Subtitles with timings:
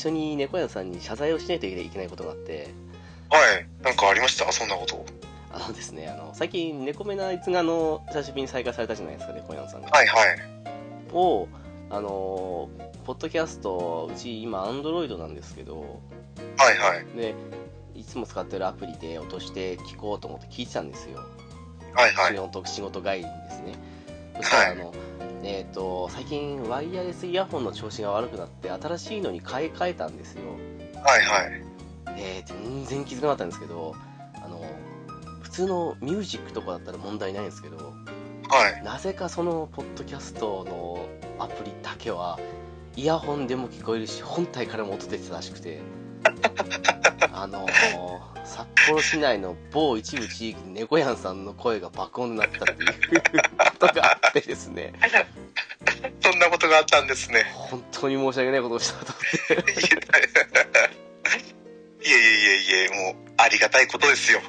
[0.00, 2.72] 初に猫屋さんに謝罪をしないといけないことがあって
[3.30, 3.84] はい。
[3.84, 4.50] なんかありました？
[4.50, 5.04] そんなこと。
[5.52, 10.38] あのですねあの最近猫目なあいつがあの久しぶりに再開されたじゃないですか猫屋さんが、はいはい。
[11.12, 11.48] を
[11.90, 12.70] あの
[13.04, 16.00] ポッドキャストうち今アンドロイドなんですけど
[16.56, 17.16] はいはい。
[17.16, 17.34] で
[17.94, 21.18] いつも使ってるアプリで落として聞こうと思って聞いてたんですよ
[21.94, 22.34] はいはい。
[22.34, 23.74] 仕事仕事帰りにですね
[24.36, 24.94] そしたらはいあの、
[25.42, 30.42] えっ、と最近ワイヤレスイヤホンの調子が悪くなって新しいのに買い替えたんですよ
[31.02, 32.16] はいはい。
[32.16, 33.94] で全然気づかなかったんですけど
[34.34, 34.62] あの
[35.42, 37.92] 普通のミュージックとかだったら問題ないんですけどは
[38.80, 38.84] い。
[38.84, 41.08] なぜかそのポッドキャストの
[41.42, 42.38] アプリだけは
[42.96, 45.80] イヤホンでも聞こえるし本体からも音出てたらしくて
[47.32, 47.66] あの
[48.50, 53.22] 札幌市内の某一部地域で猫やんさんの声が爆音になったっていう
[53.78, 54.92] ことがあってですね
[56.20, 57.46] そんなことがあったんですね。
[57.54, 59.74] 本当に申し訳ないことをしたと思って
[62.02, 64.40] いえいえいえいえ、もう、ありがたいことですよ。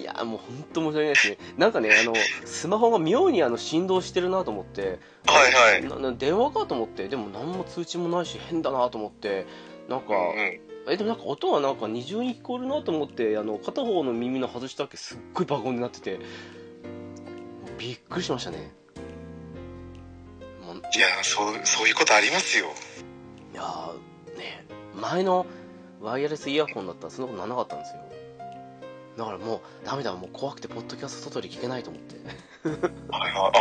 [0.00, 2.14] いやもう本当申し訳ないですねなんかねあの
[2.44, 6.16] スマホが妙にあの振動してるなと思ってはいはい。
[6.16, 9.46] 電話かと思ってでも何も通知もないし変だなと思って
[9.88, 10.71] なんか、うんうん。
[10.88, 16.20] えでもなんか音はなんか二重に聞こえるなと思ってあの片方の耳の外したっけすっごい爆音になってて。
[17.82, 18.72] びっくりしましたね。
[20.64, 20.76] もう。
[20.76, 22.66] いや、そう、そういうことありますよ。
[23.52, 24.64] いやーね。
[24.94, 25.46] 前の
[26.00, 28.02] ワイヤレスイヤホンだったらそんなことならなかったんですよ。
[29.18, 32.16] だからもうダメだもう怖くてポッドキャスト外で聞けないと思って。
[33.10, 33.52] はいはい。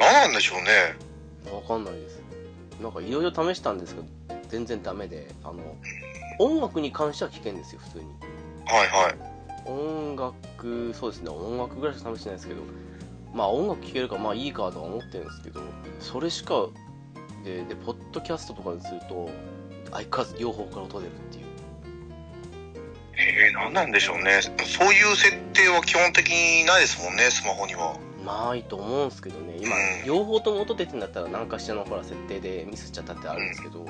[0.00, 1.54] あー、なんでしょうね。
[1.54, 2.22] わかんないです。
[2.80, 4.06] なんかいろいろ試したんですけど
[4.48, 5.76] 全然ダメであの
[6.38, 8.04] 音楽に関しては危険ですよ普通に
[8.66, 9.34] はいはい。
[9.66, 12.62] 音楽そうですね音楽ぐらいしか試してないですけど
[13.32, 15.60] まあ音楽聴けるからまあいいかとは思ってるんですけど
[16.00, 16.66] それしか
[17.44, 19.30] ででポッドキャストとかにすると
[19.90, 21.44] 相変わらず両方から音出るっていう
[23.16, 24.40] えー、なんなんでしょうね。
[24.42, 24.50] そ
[24.90, 27.96] ういう設定は基本的にないですもんね、スマホには。
[28.24, 33.84] ないと思うんですけどね今うん両方とも音出てんだったら何かしらのほら設定でミスっちゃったってあるんですけど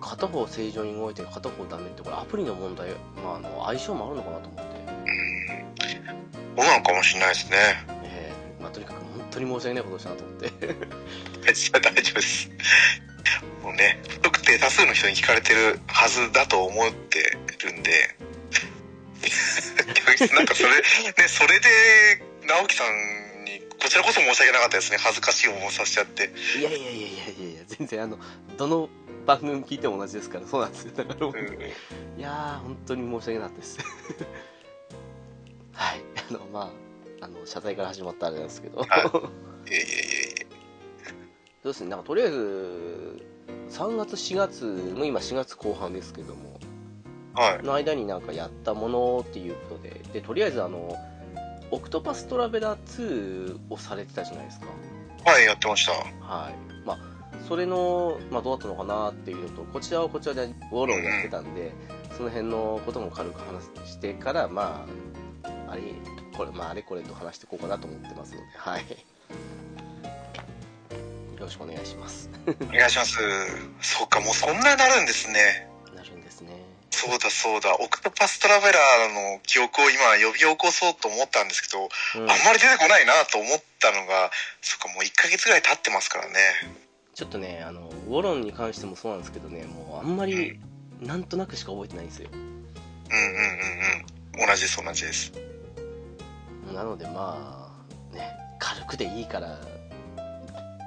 [0.00, 2.90] 片方正常に動いて片方ダメってこれアプリの問題、
[3.22, 4.78] まあ、あの相性もあるのかなと思って
[6.56, 7.56] そうなのかもしれないですね。
[8.02, 12.50] えーまあ、とにかく本当に申し訳ないことをしたなと思っていや大丈夫です。
[13.62, 18.16] もうね、不特定多数の人に聞かれてるはずだと思ってるんで。
[20.34, 20.82] なんかそれ、ね、
[21.28, 21.68] それで、
[22.46, 24.98] 直樹さんに、こちらこそ申し訳なかったですね。
[24.98, 26.30] 恥ずかしい思いさせちゃって。
[26.58, 28.18] いやいやいやいやいや全然あの
[28.56, 28.88] どの
[29.28, 30.46] 番組聞いても同じですから。
[30.46, 30.92] そうなんですよ。
[30.96, 33.78] だからもううんいやー本当に申し訳なかったです。
[35.74, 36.00] はい。
[36.30, 36.72] あのま
[37.20, 38.78] ああの謝罪から始まったあれなんですけど。
[38.78, 38.88] はい。
[38.88, 39.86] いえいえいえい
[40.40, 40.46] え。
[41.62, 41.90] そうですね。
[41.90, 43.22] なんかとりあえず
[43.68, 46.58] 3月4月もう今4月後半ですけども。
[47.34, 47.62] はい。
[47.62, 49.90] の間になんかやったものっていうことで。
[50.14, 50.96] でとりあえずあの
[51.70, 54.68] オクトパストラベラー2をされてたじゃないですか。
[55.30, 55.92] はい、やってました。
[55.92, 56.04] はい。
[56.24, 56.77] まあ
[57.48, 61.72] それの、まあ、どうだったのかなっていうのとこちらはこちらでウォローやってたんで
[62.16, 64.86] その辺のことも軽く話してからま
[65.42, 65.82] ああれ
[66.36, 68.82] これ、まあ、あれこれと話していこうかなと思ってますのではい
[71.38, 73.18] よろしくお願いしますお願いします。
[73.80, 75.68] そうか、もうそんなになるんですね。
[75.94, 76.50] なるんですね
[76.90, 77.74] そうだそうだ。
[77.78, 84.30] オクトパストラベラーの記憶を今呼び起こそうと思ったんですけど、うんあんまり出てこないなと思ったのが、
[84.62, 86.34] そっか、もう1ヶ月ぐらい経ってますからね。
[87.18, 90.60] ちょっとね、あの、ウォロンに関してもそうなんですけどね、もうあんまり、
[91.00, 92.28] なんとなくしか覚えてないんですよ。
[92.32, 92.44] うんうん
[94.36, 94.46] うんうん。
[94.46, 95.32] 同じです、同じです。
[96.72, 97.72] なのでま
[98.12, 99.58] あ、ね、軽くでいいから、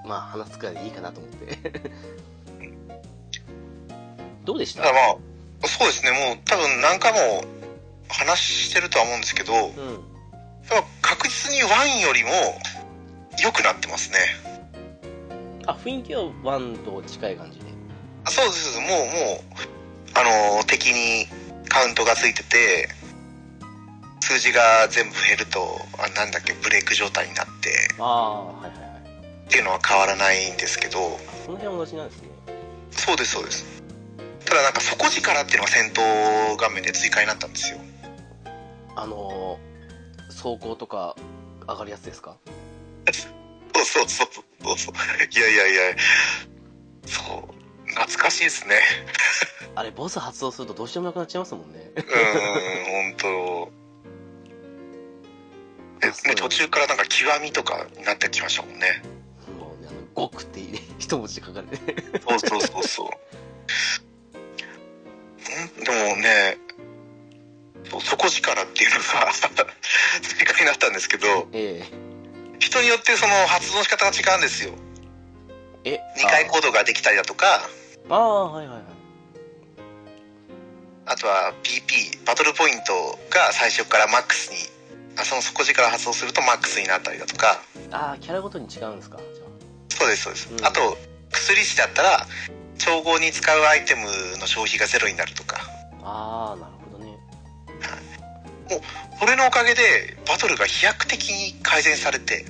[0.05, 1.91] まあ話すくらいでいいかなと思って。
[4.45, 4.83] どうでした？
[4.83, 4.99] ただま
[5.63, 7.43] あ、そうですね、もう多分何回も
[8.07, 8.39] 話
[8.69, 9.75] してるとは思うんですけど、やっうん。
[10.69, 12.29] ぱ確実にワンよりも
[13.43, 14.17] 良くなってますね。
[15.71, 17.65] あ、雰囲気はワンと近い感じで。
[18.25, 18.97] あそうです、もう、もう、
[20.13, 21.27] あの、敵に
[21.69, 22.89] カウントがついてて、
[24.19, 29.45] 数字が全部減ると、あなんだっけ、ブレイク状態になって、ああ、はいはいはい。
[29.45, 32.29] っていうのは変わらないんですけど、その辺は同じなんですね。
[32.91, 33.65] そうです、そうです。
[34.45, 37.79] ただなんか底力っていうのが戦闘画面で追加になったんですよ。
[38.95, 41.15] あのー、走行とか
[41.67, 42.35] 上がるやつですか？
[43.73, 44.27] そうそうそう
[44.63, 44.95] そうそう。
[44.95, 45.95] いやいやいや、
[47.05, 47.89] そう。
[47.89, 48.79] 懐かしいですね。
[49.75, 51.91] あれ、ボス発動するとどうしてもなくなっちゃいますもんね。
[51.95, 52.03] うん、
[53.15, 53.71] 本当。
[56.27, 59.03] で途中からなんか極みとかになってきましたもんね。
[59.59, 60.59] もうね、あの、極って
[60.99, 62.01] 一文字で書かれて。
[62.27, 63.07] そうそうそうそう。
[65.81, 66.57] んでもね、
[67.99, 69.31] そ力っていうのが
[70.21, 71.83] 追加になったんですけど、え
[72.61, 74.73] 人によってその発動の仕方が違うんですよ。
[75.83, 75.93] え。
[75.93, 77.67] え2回行動ができたりだとか、
[78.09, 78.83] ああ、はいはいはい。
[81.07, 84.57] あとは PP、バトルポイントが最初からマックスに、
[85.19, 87.61] あその底力発動するとマックスになったりだとか、
[87.91, 89.19] ああ、キャラごとに違うんですか？
[89.89, 90.49] そうですそうです。
[90.53, 90.97] うんあと、
[91.31, 92.27] 薬師だったら、
[92.77, 94.03] 調合に使うアイテム
[94.37, 95.57] の消費がゼロになるとか、
[96.03, 96.53] あ。
[96.53, 96.70] ああ、なる
[98.79, 99.17] ほどね。
[99.19, 102.45] それのおかげでバトルが飛躍的に改善されて、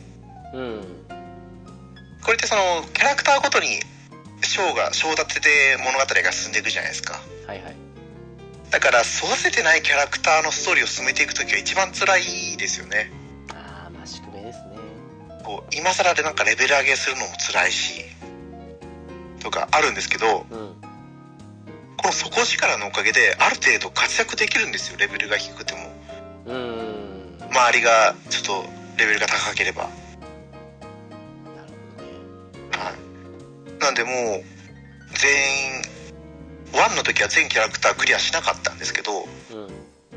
[0.54, 0.82] うん。
[2.24, 3.80] これってそのキャラクターごとに
[4.44, 7.76] 章が章立てで物語が進んでいくじゃないですかはいはい。
[8.70, 13.12] だから育ててないキャラクターのストーリーを進めていく時が一番辛いですよね
[13.54, 14.78] ああ、まあ宿命ですね。
[15.44, 18.06] こう今更でなんかレベル上げするのも辛いし
[19.42, 20.76] とかあるんですけどうん。
[21.98, 25.91] この底力のおかげである程度活躍できるんですよレベルが低くても
[26.46, 27.38] うーん。
[27.40, 29.92] なる周りがちょっとレベルが高ければほど
[31.52, 31.62] ね。
[32.72, 34.14] はいなんでもう
[35.14, 35.82] 全員
[36.72, 39.28] 1の時は全キャラクタークリアしなかったんですけどうん。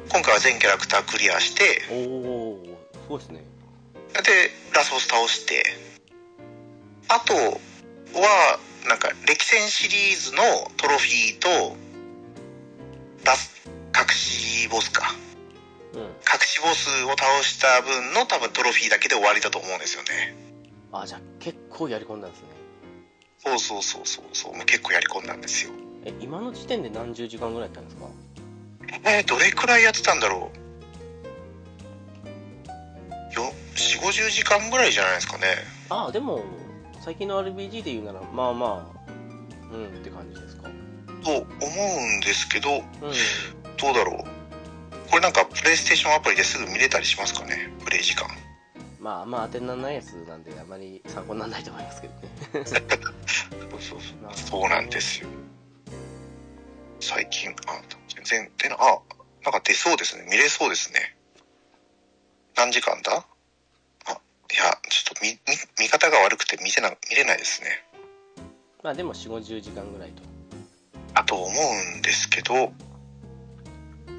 [0.09, 3.45] 今回は全キャラクタークリアしておお、すごいですね。
[4.15, 4.21] で
[4.75, 5.65] ラスボス倒して
[7.09, 10.43] あとはなんか歴戦シリーズの
[10.77, 11.77] トロフィーと
[13.25, 15.15] ラス隠しボスか
[15.95, 16.01] うん。
[16.01, 20.35] 隠しボスを倒した分の多分トロフィーだけで終わりだと思うんですよね
[20.93, 22.47] あ、じゃあ結構やり込んだんですね。
[23.39, 25.73] そうそうそうそうそうもう結構やり込んだんですよ
[26.05, 28.07] え、今の時点で何十時間ぐらいやったんですか？
[29.11, 30.65] えーどれくらいやってたんだろう
[33.35, 35.45] よ4 5 0時間ぐらいじゃないですかね
[35.91, 36.43] ああ、でも、
[37.01, 40.69] 最近の RPG で言うなら、まあまあ、うんって感じですか？
[41.23, 41.47] と思う
[42.19, 42.85] んですけどうん。
[43.77, 44.34] どうだろう
[45.15, 47.71] これなんかプレイステーションアプリですぐ見れたりしますかね？
[47.85, 48.27] プレイ時間。
[48.99, 52.29] まあまあ当てにならないやつなんで、あまり参考にならないと思いますけどね。
[52.67, 52.81] そうそう
[53.81, 54.01] そう
[54.35, 55.29] そうなんですよ。
[56.99, 58.99] 最近あ全然出なあ
[59.45, 60.25] なんか出そうですね。
[60.29, 61.17] 見れそうですね。
[62.57, 63.25] 何時間だ？
[64.07, 64.15] あい
[64.57, 65.39] やちょっと見見
[65.79, 67.69] 見方が悪くて見せな見れないですね。
[68.83, 70.25] まあでも4、50時間ぐらいと。
[71.15, 72.73] あと思うんですけど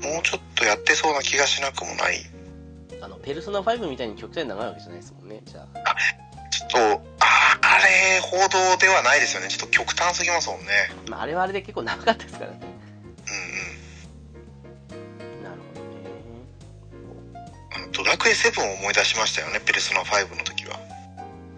[0.01, 2.25] もうちょっとやってそうな気がしなくもない
[3.01, 5.41] あの、ペルソナ5みたいに極端に長いわけじゃないですもんね。
[5.45, 5.95] じゃあ。
[6.55, 6.77] ちょっと
[7.19, 10.65] ああれ報道ではないですよねちょっと極端すぎますもんね
[11.09, 12.59] まああれはあれで結構長かったですからね。
[12.61, 12.63] う
[14.95, 17.47] んうんなるほどね。
[17.75, 20.79] あのドラクエ7を思い出しましたよねペルソナ5の時は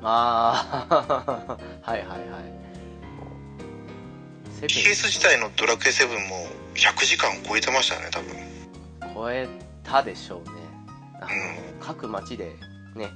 [0.02, 1.58] ああ、
[1.90, 2.20] はいはいはい。
[4.60, 8.58] セ PS 自体のドラクエ7も100時間超えてましたよね多分
[9.14, 9.48] 超え
[9.84, 10.56] たでしょうね。
[11.20, 11.30] あの、う
[11.80, 12.56] 各町で
[12.96, 13.10] ね、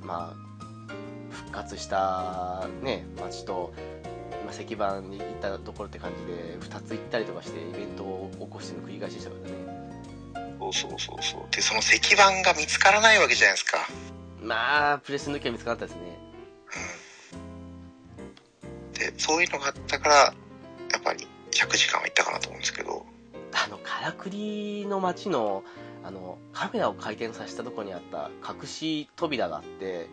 [0.00, 0.94] まあ、
[1.30, 3.74] 復活したね、町と、
[4.46, 9.74] まあ、石板に行ったところって感じで、2つ行ったりとかしてイベントを起こしての繰り返しでしたからね。
[10.58, 13.86] そうそうそうそうでその石板が見つからないわけじゃないですか
[14.40, 16.18] まあ、プレスの時は見つからなかったですね。
[17.34, 17.40] う
[18.90, 20.32] んでそういうのがあったからや
[20.98, 23.06] っぱり100時間はいったかなと思うんですけど。
[23.52, 25.62] あの、からくりの街の、
[26.02, 30.08] あの、カメラを回転させたところにあった隠し扉があって、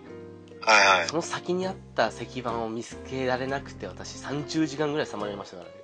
[0.62, 1.08] はいはい。
[1.08, 5.76] その先にあった石板を見つけられなくて私30時間ぐらいさまよいましたからね。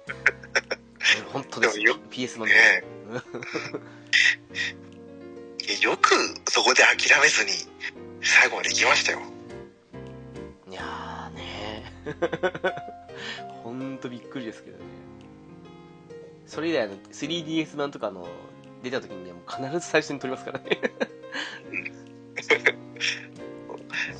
[1.33, 2.83] 本当ですでもよ PS まで、ね
[5.81, 6.11] よく
[6.49, 7.51] そこで諦めずに
[8.21, 9.21] 最後まで行きましたよ。
[10.69, 11.83] いやーね。
[13.63, 14.83] ほんとびっくりですけどね
[16.47, 18.27] それ以来あの 3DS 版とかの
[18.81, 20.65] 出た時にねもう必ず最初に撮りますからね。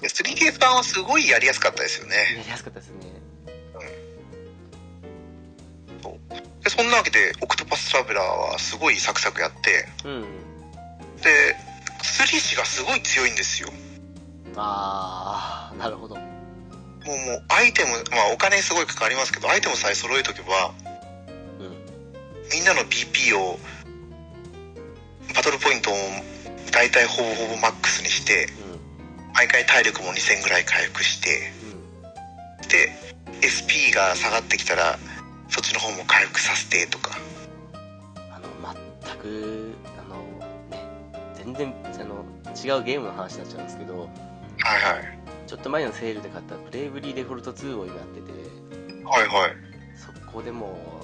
[0.02, 2.16] 3DS 版はすごいやりやすかったですよね。
[2.38, 3.18] やりやすかったですね。
[6.64, 10.22] でそんなわけで、オクトパストラベラーはすごいサクサクやって、うん。
[11.22, 11.56] で、
[12.04, 13.70] スリシがすごい強いんですよ。
[14.58, 16.16] あーなるほど。
[16.16, 16.26] もう
[17.08, 20.87] もうアイテム、まあお金すごいかかりますけど、アイテムさえ揃えとけば、うん
[22.54, 23.60] みんなの BP を、
[25.36, 25.94] バトルポイントを
[26.72, 28.48] 大体ほぼほぼマックスにして、
[29.34, 31.78] 毎回体力も2000ぐらい回復して、うんうん
[32.68, 32.92] で、
[33.44, 34.98] SP が下がってきたら、
[35.50, 37.18] そっちの方も回復させてとか。
[38.32, 38.48] あの
[39.02, 40.18] 全くあの
[40.70, 40.84] ね
[41.36, 45.20] 全然あの違うゲームの話になっちゃうんですけどはいはい。
[45.48, 48.32] ちょっと前のセールで買ったブレイブリーデフォルト2を今やってて
[49.06, 49.52] はいはい。
[49.96, 50.97] そこでもあの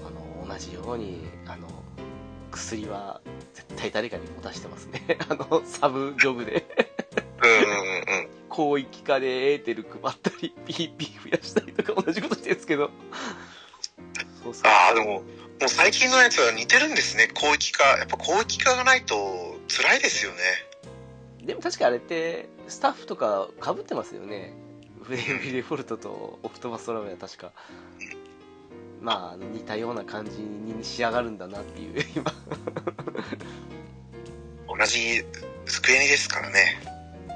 [0.47, 1.67] 同じようにあの
[2.51, 3.21] 薬は
[3.53, 6.65] 絶対誰かに持たしてますね あのサブジョブで
[7.43, 8.29] うんうんうんうん。
[8.53, 12.91] 広域化でエーテル配ったり PP 増やしたりとか同じことしてるんですけど
[14.43, 15.23] そうそうああ、でも、も
[15.65, 17.29] う最近のやつは似てるんですね。
[17.33, 17.85] 広域化。
[17.97, 20.37] やっぱ広域化がないと辛いですよね。
[21.45, 24.53] でも確かあれってスタッフとか被ってますよね
[25.05, 27.51] ブレーデフォルトとオクトバストラベは確か
[29.03, 32.33] まあ似たような感じに仕上がるんだなっていう今
[34.65, 35.23] 同じ
[35.65, 36.81] スクエニですからね。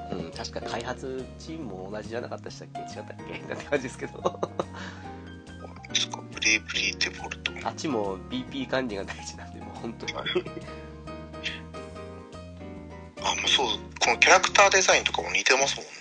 [0.10, 2.80] うん、確か開発チームも同じじゃなかったでしたっけ？
[2.80, 3.48] 違ったっけ？
[3.50, 4.40] なんて感じですけど
[5.94, 7.52] ですかブレイブリーデフォルト。
[7.66, 10.26] あっちも BP 管理が大事なんでもう本当にはい
[13.22, 13.68] あ、もうそう。
[14.00, 15.92] このキャラクターデザインとかも似てますもんね。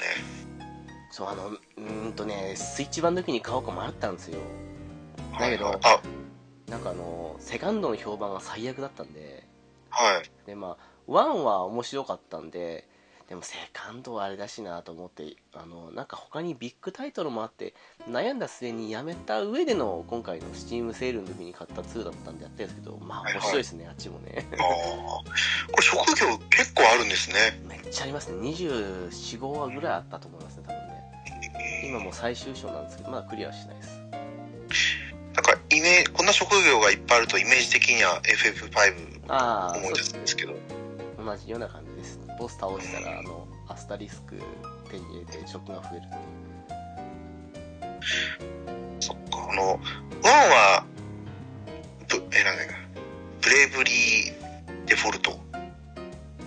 [1.11, 4.39] そうあのうーんとねスイッチ版の時に買おうか迷ったんですよ
[5.41, 5.81] だけどはいはい。
[5.85, 9.47] あ、なんかあのセカンドの評判が最悪だったんで
[9.91, 10.31] はい。
[10.47, 12.89] でまあ1は面白かったんで
[13.29, 17.75] でもセカンドはあれだしなと思ってあのなんか他にビッグタイトルもあって
[18.09, 24.47] 悩んだ末にやめた上での今回のスチームセールの時に買った2だったんでやってるんですけどまあ面白いですね、あっちもね。
[24.53, 24.63] ああ。
[24.63, 25.25] こ
[25.77, 27.61] れ職業結構あるんですね。
[27.69, 28.49] めっちゃありますね。
[28.49, 30.97] 245話ぐらいあったと思いますね多分ね。
[31.85, 34.01] 今もう最終章なんですけどまだクリアはしないです
[35.77, 40.55] イメージ、こんな職業がいっぱいあるとイメージ的には FF5 ああ思い出すんですけど。
[41.23, 44.37] 同じような感じですボス倒したらあのアスタリスク
[44.91, 46.37] 手に入れて職が増えるっていう
[49.01, 49.79] そっか、あの、
[50.23, 50.85] 1は、
[52.09, 52.79] ぶ、え、なんだっけな
[53.43, 55.39] ブレイブリーデフォルト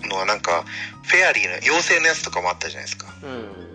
[0.10, 0.64] のはなんか、
[1.04, 3.14] フェアリーな、妖精のやつとかもあったじゃないですか。
[3.24, 3.70] うん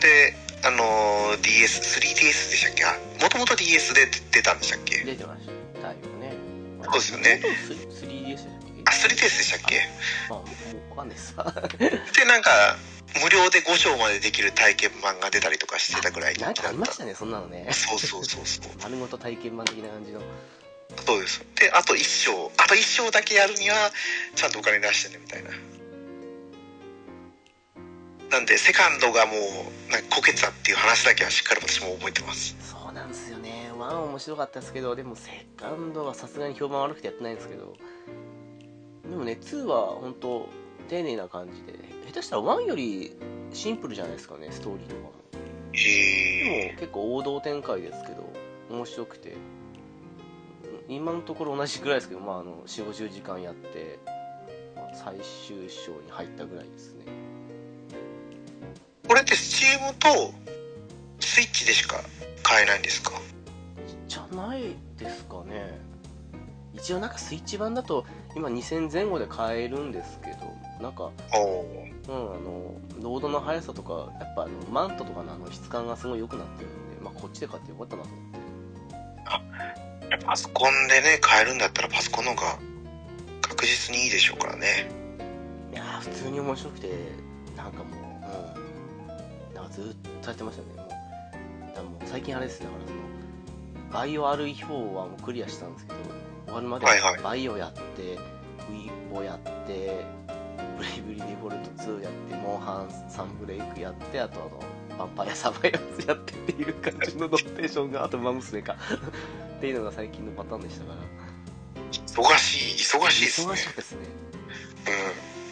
[0.00, 2.84] で、あのー DS、3DS でしたっけ？
[2.84, 4.98] あ、もともと DS で出たんでしたっけ？
[5.04, 5.52] 出てました。
[5.52, 6.36] よね。
[6.84, 7.40] そうですよね。
[7.42, 8.52] 元々 3DS でしたっ
[8.86, 9.80] あ、け 3DS でしたっけ？
[10.28, 11.44] まあもうわかんないっすわ。
[11.78, 12.76] で、なんか、
[13.22, 17.66] 無料で5章までできる体験版が出たりとかしてたぐらいなんかありましたねそんなのね。
[17.72, 18.64] そうそうそうそう。
[18.82, 20.20] 丸ごと体験版的な感じの。
[21.06, 21.42] そうです。
[21.56, 22.52] で、あと1章。
[22.58, 23.90] あと1章だけやるには、
[24.34, 25.50] ちゃんとお金出してね、みたいな。
[28.30, 32.56] なんで、セカンドがもう、なんかこけてたっていう話だけはしっかり私も覚えてます。
[32.60, 33.70] そうなんですよね。
[33.78, 37.74] 1面白かったですけどでもセカンドはさすがに評判悪くてやってないんですけど。
[39.08, 40.48] でもね2は本当
[40.88, 41.78] 丁寧な感じで。
[42.06, 43.16] 下手したら1より
[43.52, 45.12] シンプルじゃないですかねストーリーとかも。
[45.72, 48.32] へでも結構王道展開ですけど
[48.70, 49.36] 面白くて。
[50.88, 53.98] 今のところ同じぐらいですけど、まあ、あの4 5 0時間やって、
[54.74, 57.04] まあ最終章に入ったぐらいですね
[59.08, 60.32] これってスチームと
[61.20, 62.00] スイッチでしか
[62.42, 63.12] 買えないんですか？
[64.06, 65.80] じゃないですかね。
[66.74, 68.04] 一応なんかスイッチ版だと
[68.36, 70.36] 今2000前後で買えるんですけど
[70.80, 71.10] なんか、
[72.06, 78.38] うん、あのロードの速さとかやっぱあのマントとかのあの質感がすごい良くなってるんで、まあ、こっちで買ってよかったなと思って。
[80.24, 82.58] パソコンでね、買えるんだったらパソコンの方が
[83.42, 84.90] 確実にいいでしょうからね。
[85.72, 86.88] いやー普通に面白くて
[87.56, 88.07] なんかもう
[89.70, 90.84] ずーっとやってましたねも
[91.72, 91.76] う。
[91.76, 92.98] だもう最近あれですねだからその
[93.92, 95.98] バイオ RE4 はもうクリアしたんですけど
[96.46, 96.86] 終わるまで
[97.22, 100.04] バイオやってウイポやって
[100.76, 108.76] ブレイブリーデフォルト2やってモンハンサンブレイクやってあとあのヴァンパイアサバイバーズやってっていう感じのローテーションがあとウマ娘か。
[109.58, 110.98] っていうのが最近のパターンでしたから。
[111.90, 113.52] 忙しい忙しいですね。
[113.52, 113.98] 忙しかったですね。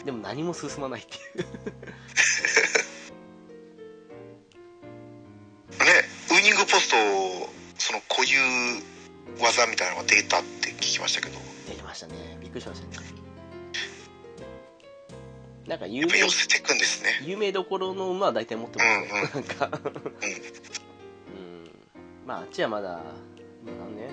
[0.00, 0.06] うん。
[0.06, 1.46] でも何も進まないっていう
[6.46, 6.96] ニングポスト
[7.76, 8.38] その固有
[9.42, 11.40] 技みたいなのが出たって聞きましたけど。
[11.68, 12.38] 出てましたね。
[12.40, 13.06] びっくりしましたね。
[15.66, 16.20] なんか有名。
[16.20, 17.20] 寄せていくんですね。
[17.24, 19.70] 有名どころの馬は大体持ってますね、なんか。
[21.34, 21.70] うん。
[22.24, 23.00] まああっちはまだ
[23.64, 24.08] 今何年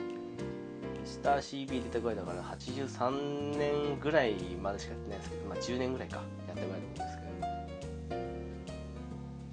[1.06, 6.16] スター CB 出たぐらいだから83年ぐらいまでしかやってないですけどまあ10年ぐらいか。
[6.16, 7.33] やったぐらいだと思うんですけど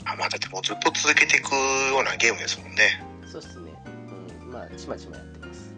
[0.04, 3.70] あまあだってもうずっと続けていくようなゲームですもんねそうっすね。
[4.42, 5.70] うん、まあ、ちまちまやってます。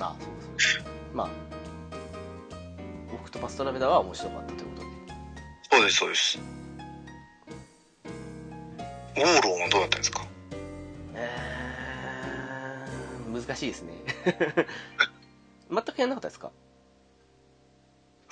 [0.00, 1.14] あ、そうそうそう。
[1.14, 1.28] まあ、
[3.14, 4.88] オクトパストラベラーは面白かったということで。
[5.70, 6.38] そうですそうです
[9.14, 10.26] ウォーローもどうだったんですか？
[11.14, 13.92] えー、難しいですね。
[15.70, 16.50] 全くやんなかったですか？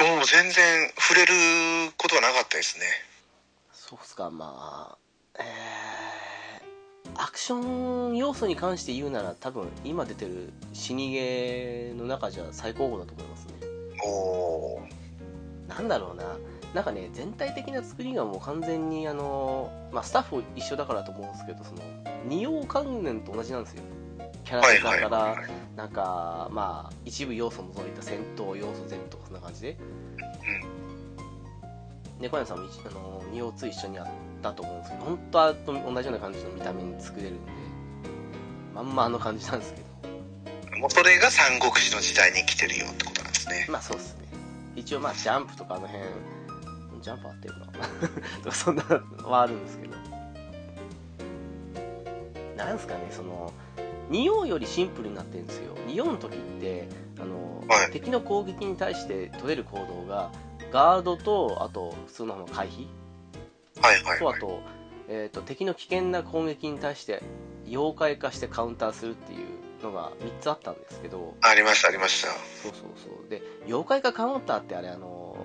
[0.00, 2.87] もう全然触れることはなかったですね
[3.90, 4.99] そうっすか、まあ、
[5.35, 13.54] えー、アクション要素に関して言うなら多分今出てる死にゲーの中じゃ最高峰だと思いますね。
[14.06, 14.82] おお
[15.66, 16.23] なんだろうな、
[16.73, 21.80] なんかね、全体的な作りがもう完全に、あの、まあ、スタッフ一緒だからと思うんですけど、その、
[22.25, 23.82] 二葉関連と同じなんですよ。
[24.44, 25.37] キャラクターから、
[25.75, 29.76] なんか、まあ、一部要素を除いた戦闘要素全部とかそんな感じで。
[32.20, 34.06] で、小山さんも一あの、二葉2一緒にやっ
[34.42, 37.52] たと思うんですけど、本当はと同じような感じの見た目に作れるんで、
[38.74, 40.78] まんまあの感じなんですけど。
[40.78, 44.28] もうそれが三国志の時代に来てるよってことなんですねまあそうですね。
[44.76, 46.04] 一応まあジャンプとかあの辺、
[47.02, 47.66] ジャンプ合ってるかな
[48.44, 48.84] とかそんな
[49.22, 49.96] のはあるんですけど。
[52.56, 53.52] なんすかね、その、
[54.10, 55.75] 2王よりシンプルになってるんですよ。
[55.86, 60.30] 2王の時って、あの、はい敵の攻撃に対して取れる行動が、
[60.71, 62.87] ガードと、あと普通の回避。
[63.83, 64.61] はいはいと、あと、
[65.09, 67.23] えっ、と、敵の危険な攻撃に対して、
[67.67, 72.28] 妖怪化してカウンターするっていうのが3つあったんですけど、ありましたありました。
[72.28, 73.28] そうそうそう。
[73.28, 75.37] で、妖怪化カウンターってあれ、あの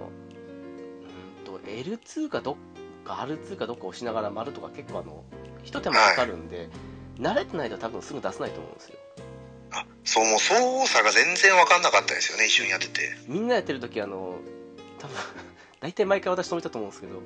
[1.46, 2.56] ー、うんと、L2 かどっ
[3.04, 5.24] か、R2 かどっか押しながら丸とか結構あの、
[5.64, 6.70] 一手間かかるんで、
[7.18, 8.96] 慣れてないと多分すぐ出せないと思うんですよ。
[9.72, 13.12] あそうもう操作が全然分かんなかったですよね一緒にやってて。
[13.28, 14.36] みんなやってる時あの、
[15.06, 15.18] 多分
[15.82, 17.22] 大体毎回私止めたと思うんですけど、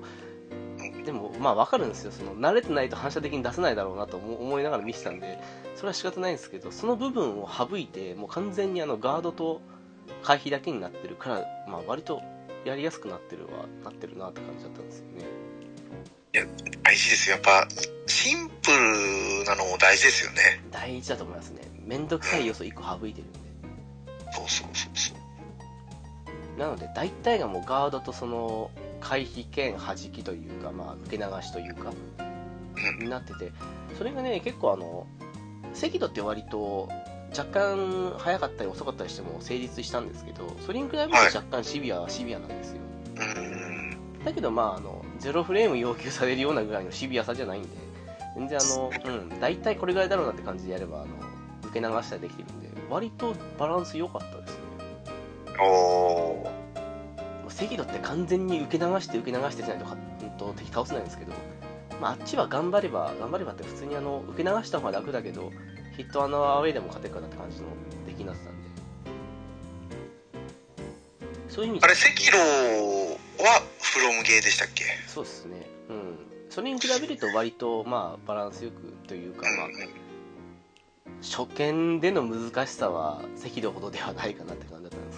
[1.06, 2.12] でも、まあ分かるんですよ。
[2.12, 5.40] その、慣れてないと反射的に出せないだろうなと思思いながら見てたんで、
[5.76, 9.62] それは仕方ないんですけど、その部分を省いて、もう完全にあの、ガードと
[10.24, 12.22] 回避だけになってるから、まあ割と
[12.66, 15.40] やりやすくなってるは、なってるなって感じだったんですよね。
[16.84, 17.68] 大事ですよやっぱ
[18.06, 21.62] シンプルなのも大事ですよね大事だと思いますね。
[21.86, 23.40] めんどくさい要素1個省いてるんで。
[24.32, 25.19] そうそうそうそう
[26.60, 28.70] なので、大体がもうガードとその、
[29.00, 33.52] 回避兼弾きというか、まあ、受け流しというか、うんになってて、
[33.98, 35.08] それがね、結構あの、
[35.76, 36.90] 赤道って割と、
[37.38, 42.82] 若干早かったり遅かったりしても成立したんですけど、それに比べるとはい若干シビアはシビアなんですよ。
[43.16, 47.70] うんだけどまあ、あの、ゼロフレーム要求されるようなぐらいのシビアさじゃないんで、
[48.36, 51.08] 全然あの、うん、大体これぐらいだろうなって感じでやれば、あの、
[51.70, 54.69] 受け流したりできてるんで、割とバランス良かったですね。
[55.62, 56.52] おおも
[57.48, 61.34] う赤道って完全に受け流して受け流してじゃないとか、うん、と敵倒せないんですけど、
[62.02, 65.52] まあ、あっちは頑張れば頑張ればって普通にあの受け流した方が楽だけど
[65.98, 67.68] ヒットアンウェイでも勝てるかなって感じの
[68.08, 68.70] 出来になってたんで。
[71.50, 72.38] そういう意味あれ赤道
[73.44, 74.86] はフロムゲーでしたっけ？
[75.08, 75.66] そうですね。
[75.90, 76.18] うん。
[76.50, 79.68] それに比べると割とまあバランスよくというか、まあ、
[81.22, 85.09] 初見での難しさは赤道ほどではないかなって感じだった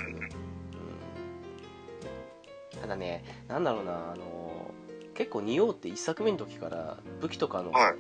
[2.82, 4.72] ただねなんだろうなあの
[5.14, 7.94] 結構仁王って1作目の時から武器とかのはい。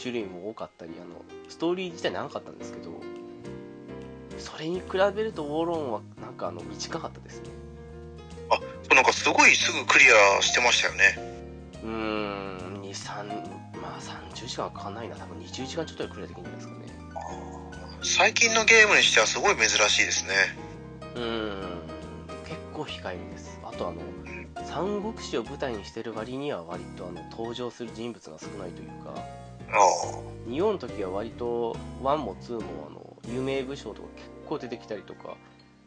[0.00, 2.92] 種類も多かったりあのストーリー自体長かったんですけど
[4.38, 4.84] それに比
[5.16, 7.48] べるとウォーロンはなんかあの短かったですね。
[8.48, 10.04] そうなんかすごいすぐクリ
[10.38, 11.18] アしてましたよね。
[11.82, 13.26] うーん23
[13.80, 15.16] まあ30時間はかかんないな。
[15.16, 18.00] 多分20時間ちょっとでクリアできるんじゃないですかね。
[18.02, 20.34] 最近のゲームにしてはすごい珍しいですね。
[21.16, 21.82] うーん
[22.44, 23.49] 結構控えめです。
[23.49, 23.49] あ
[23.80, 24.02] とあの
[24.66, 29.14] 三国志を舞台にしてる割には割とあの登場する人物が少ないというか
[29.72, 30.48] ああ。
[30.48, 35.36] 2王の時は割と1も2もあの有名武将とか結構出てきたりとか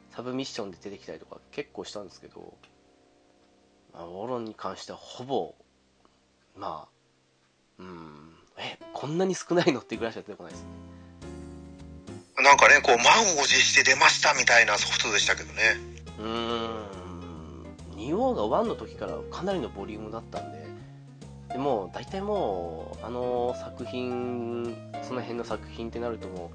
[0.09, 2.53] サブミッションで出てきたりとか結構したんですけど
[3.93, 5.53] まあ、ウォロンに関してはほぼ
[6.57, 6.89] まあ
[7.77, 10.63] うんえこんなに少ないのってぐらいしか出てこないです。
[10.63, 10.67] ね
[12.41, 15.61] なんかね、こう、満を持して出ましたみたいなソフトでしたけどね。
[16.19, 16.92] うーん
[17.95, 20.63] 仁王が1の時からかなりのボリュームだったんで
[21.49, 26.51] でも大体もうあの作品その辺の作品ってなるとも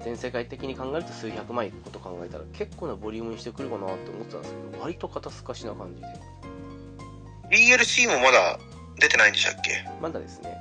[0.00, 6.06] う全世界的に考えると数百万いくこと考えたら結構なボリュームにしてくるかなって思ってたんですけど割と肩透かしな感じで。
[7.50, 8.58] DLC もまだ
[8.98, 9.84] 出てないんでしたっけ？
[10.00, 10.56] まだですね。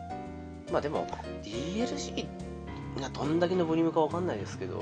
[0.71, 1.05] まあでも
[1.43, 2.25] DLC
[2.99, 4.81] がどんだけのボリュームかわかんないですけど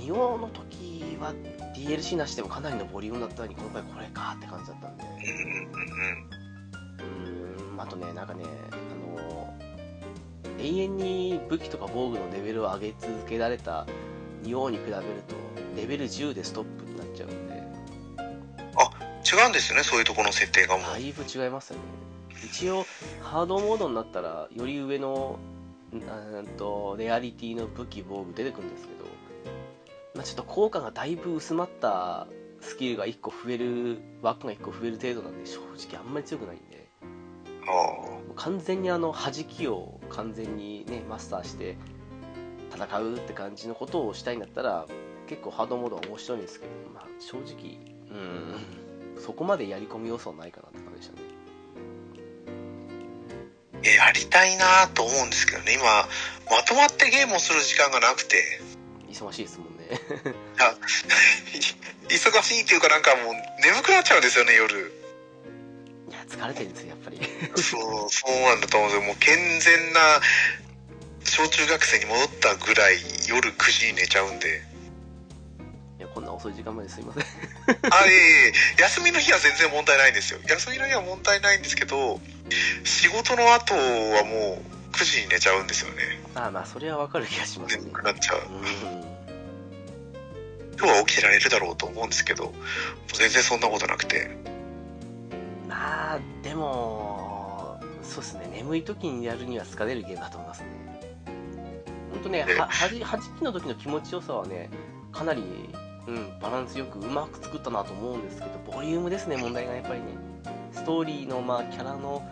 [0.00, 1.34] 仁王の時は
[1.76, 5.04] DLC なしでもかなりのボリュームだったのに今回これかって感じだったんで。
[7.02, 9.54] うんあとねなんかねあの
[10.58, 13.86] 永遠に武器とか防具のレベルを上げ続けられた
[14.42, 15.34] 仁王に比べると
[15.76, 17.60] レベル10でストップになっちゃうんで。
[19.30, 20.86] 違うんですよね、そういうところの設定がもう。
[20.86, 21.82] だいぶ違いますよね。
[22.44, 22.84] 一応
[23.22, 25.38] ハードモードになったらより上の
[25.92, 28.99] んーんとレアリティの武器防具出てくるんですけど、
[30.14, 32.26] まあ、ちょっと効果がだいぶ薄まった
[32.60, 36.88] スキルが1個増える枠が1個増える程度なんで正直あんまり強くないんで。
[38.36, 41.76] 完全にあの弾きを完全にねマスターして
[42.74, 44.86] 戦うって感じのことをしたいんだったら
[45.28, 47.78] 結構ハードモードは面白いんですけど、まあ、正直
[48.10, 51.22] うんそこまでやり込み要素はないかなって感じでしたね。
[53.82, 55.84] やりたいなと思うんですけどね、今、
[56.54, 58.60] まとまってゲームをする時間がなくて。
[59.10, 59.94] 忙しいですもんねい
[60.58, 60.76] や
[62.08, 64.92] 忙しいっていうかなんかもう眠くなっちゃうんですよね、夜。
[66.08, 67.18] いや疲れてるんですよやっぱり
[67.56, 69.06] そう、そうなんだと思うんですよ。
[69.06, 70.00] もう健全な
[71.24, 72.98] 小中学生に戻ったぐらい
[73.28, 74.62] 夜9時に寝ちゃうんで。
[75.98, 78.16] いやこんな遅い時間まですいませんあ、いえい
[78.48, 80.40] え、休みの日は全然問題ないんですよ。
[80.48, 82.20] 休みの日は問題ないんですけど、
[82.84, 86.20] 仕事の後はもう9時に寝ちゃうんですよね。
[86.34, 88.40] ああまあそれはわかる気がしますね眠くなっちゃう。
[88.48, 89.19] うん
[90.80, 92.54] 今日は起きてられるだろうと思うんですけど、
[93.12, 94.30] 全然そんなことなくて。
[95.68, 98.48] まあでもそうですね。
[98.50, 100.68] 眠い時にやるには疲れるゲームだと思いますね。
[102.12, 104.70] 本当ねははじはじきの時の気持ちよさはね
[105.12, 105.42] かなり、
[106.08, 110.06] うん、バランスよくうまく作ったなと思うんですけどボリュームですね問題がやっぱりね。
[110.72, 112.26] ストーリーのまあキャラの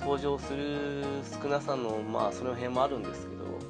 [0.00, 1.02] 登場する
[1.42, 3.65] 少なさのまあその辺もあるんですけどまあ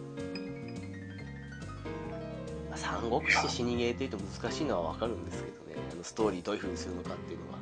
[2.77, 5.77] 三国志死にゲーって言うと難しいのは分かるんですけどね。
[5.93, 7.59] あのストーリーどういう風にするのかっていうのは。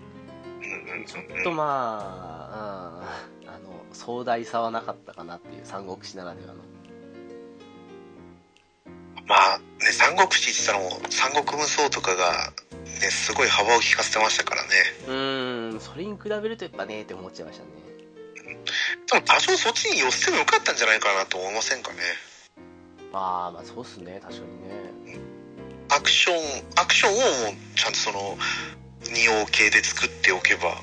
[1.06, 6.54] ちょっとまあ、うん、あの壮大さはなかったかなっていう三国志ならではの。
[9.26, 12.52] まあね、三国志って言ったらもう三国無双とかが、
[13.00, 14.68] ね、すごい幅を利かせてましたからね。
[15.06, 17.70] うーんそれに比べるとやっぱねって思っちゃいましたね。
[19.10, 21.98] でも多少そっちに寄せてもよかったんじゃないかなと思いませんかね。
[23.14, 24.74] まあまあそうっすね確かにね
[25.88, 26.36] アクション、
[26.80, 27.22] アクションをもう
[27.76, 28.36] ちゃんとその、
[29.04, 30.80] 二王系で作っておけば、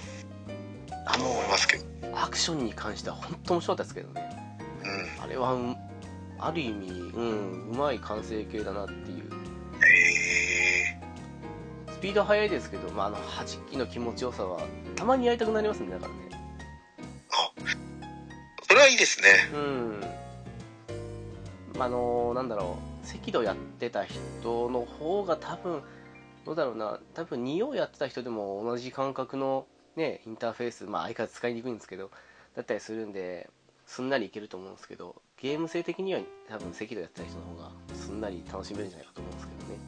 [1.06, 1.84] あと思いますけど。
[2.14, 4.22] アクションに関しては本当面白かったですけどね
[5.18, 5.24] うん。
[5.24, 5.76] あれはうん
[6.40, 9.30] ある意味うんうまい完成形だなっていう
[9.86, 9.90] え
[11.92, 13.26] スピード速いですけど、まあ、あの弾
[13.70, 14.62] きの気持ちよさは
[14.96, 19.28] たまにやりたくなりますねだからねー、それはいいですね。
[19.54, 20.21] うん
[21.80, 25.82] あのなんだろう赤道やってた人の方が多分
[26.46, 32.10] どうだろうな多分2をやってた人でも同じ感覚のねインターフェースまあ相変わらず使いにくいんですけど
[32.56, 33.50] だったりするんで
[33.86, 39.80] すんなりいけると思うんですけどゲーム性的には多分赤道やってた人の方がすんなり楽しめるんじゃないかと思うんですけどね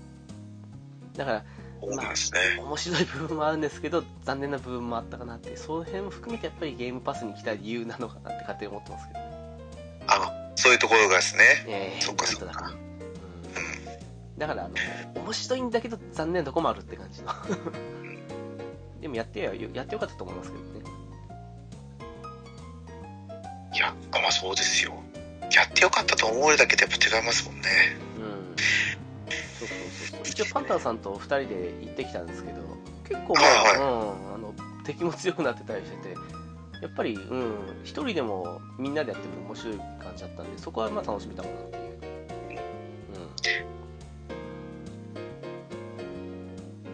[1.18, 1.46] だから
[1.84, 2.40] そうなんですね。
[2.60, 9.20] 面白い部分もあるんですけど残念な部分もあったかなってその辺も含めてやっぱりゲームパスに来た理由なのかなって勝手に思ってますけど
[10.08, 11.44] あ、そういうところがですね。
[11.68, 12.72] ええそっかそっか。
[12.72, 14.40] うん。
[14.40, 14.76] だからあの
[15.24, 17.32] 面白いんだけど残念なとこもあるって感じの。
[19.02, 20.70] でもやってよやってよかったと思いますけどね。
[23.74, 24.94] いや、まあそうですよ。
[25.54, 27.70] やってよかったと思えるだけでやっぱ違いますもんね。
[28.18, 28.56] うん。
[29.60, 30.22] そうそうそうそう。
[30.26, 32.62] 一応パンタンさんと2人で行ってきたんですけど
[33.08, 33.78] 結構まあ,、はい。
[33.78, 34.54] うん、あの
[34.86, 36.16] 敵も強くなってたりしてて
[36.84, 37.22] やっぱりうん。
[37.86, 41.84] 一人でもみんなでやっても面白い感じだったんでそこはまあ楽しめたかなっていう。
[43.16, 43.34] うん。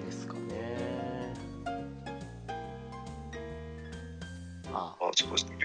[0.06, 1.34] ですかね。
[4.72, 4.96] あ。
[5.02, 5.56] あ、そうですね。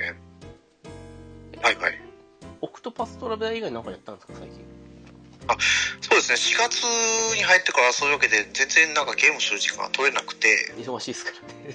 [1.62, 2.00] はいはい。
[2.62, 4.64] オクトパストラベラー以外なんかやったんですか最近？
[6.00, 6.82] そうですね、4月
[7.36, 11.32] に入ってからそういうわけで全然なんかゲームする時間が取れなくて、忙しいですか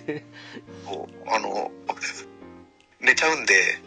[0.07, 0.25] らね。
[1.27, 1.69] あの、
[3.01, 3.77] 寝ちゃうんで、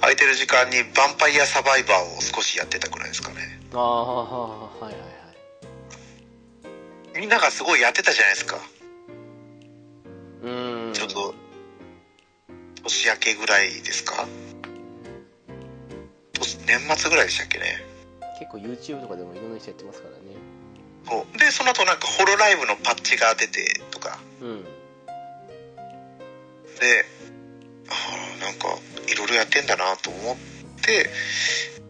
[0.00, 3.60] 空いてる時間にヴァンパイアサバイバーを少しやってたくらいですかね。
[3.72, 4.98] ああはいはいは
[7.14, 7.20] い。
[7.20, 8.58] みんながすごいやってたじゃないですか。
[10.42, 10.92] うーん。
[10.92, 11.34] ちょっと、
[12.82, 14.26] 年明けぐらいですか。
[16.34, 17.82] 年年末ぐらいでしたっけね。
[18.38, 20.24] 結構 YouTube とかでもいろんな人やってますからね。
[21.08, 21.38] そう。
[21.38, 24.64] で、その後なんかホロライブのパッチが出てとか、うん。
[24.64, 24.68] で、
[28.40, 28.68] なんか、
[29.08, 30.36] いろいろやってんだなと思っ
[30.82, 31.10] て、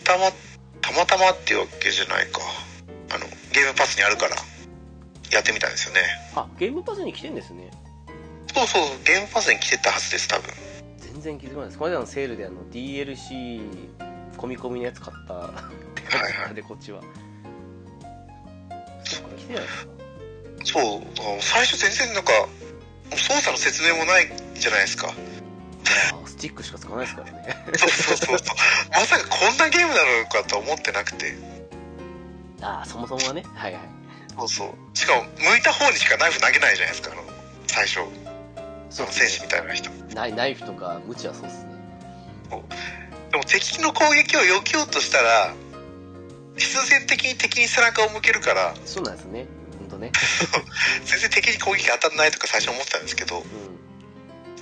[0.04, 0.30] たま、
[0.80, 2.40] たまたまっていうわけじゃないか。
[3.10, 4.36] あの、ゲームパスにあるから、
[5.30, 6.00] やってみたんですよね。
[6.34, 7.70] あゲームパスに来てんですね
[8.54, 10.52] そうそう、ゲームパスに来てたはずです、多分。
[10.98, 13.60] 全然気づかないですこの間のセールであの DLC
[14.36, 17.00] 込み込みのやつ買ったってはいはい でこっちは
[19.04, 19.90] 来てないですか？
[20.64, 21.02] そう、
[21.42, 22.32] 最初全然なんか、
[23.12, 25.12] 操作の説明もないじゃないですか。
[26.12, 27.56] あスティックしか使わないですからね。
[27.76, 28.56] そうそうそうそう。
[28.90, 31.34] まさかこんなゲームなのかと思ってなくて。
[32.60, 33.44] ああそもそもはね。
[33.54, 33.82] はいはい。
[34.38, 34.96] そうそう。
[34.96, 37.22] しかも、向いた方にしかナイフ投げないじゃないですか、あの、
[37.66, 38.00] 最初。
[38.90, 39.90] その戦士みたいな人。
[40.14, 41.76] ナイナイフとかムチはそうっすね。
[43.30, 45.54] でも敵の攻撃を避けようとしたら、
[46.56, 49.46] 必然的に敵に背中を向けるから、そうなんですね。
[49.78, 50.12] ほんとね。
[51.04, 53.44] 全然敵に攻撃当たらないとか最初思ってたんですけど、う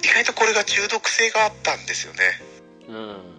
[0.05, 2.21] 意外とこれが中毒性があったんですよね。
[2.93, 3.35] んうん。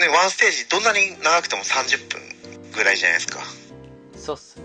[0.00, 2.20] ね、ワンステージどんなに長くても30分
[2.72, 3.40] ぐらいじゃないですか。
[4.16, 4.64] そうっすね。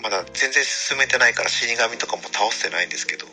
[0.00, 3.26] まだ全然進めてないから死神とかも倒せてないんですけど、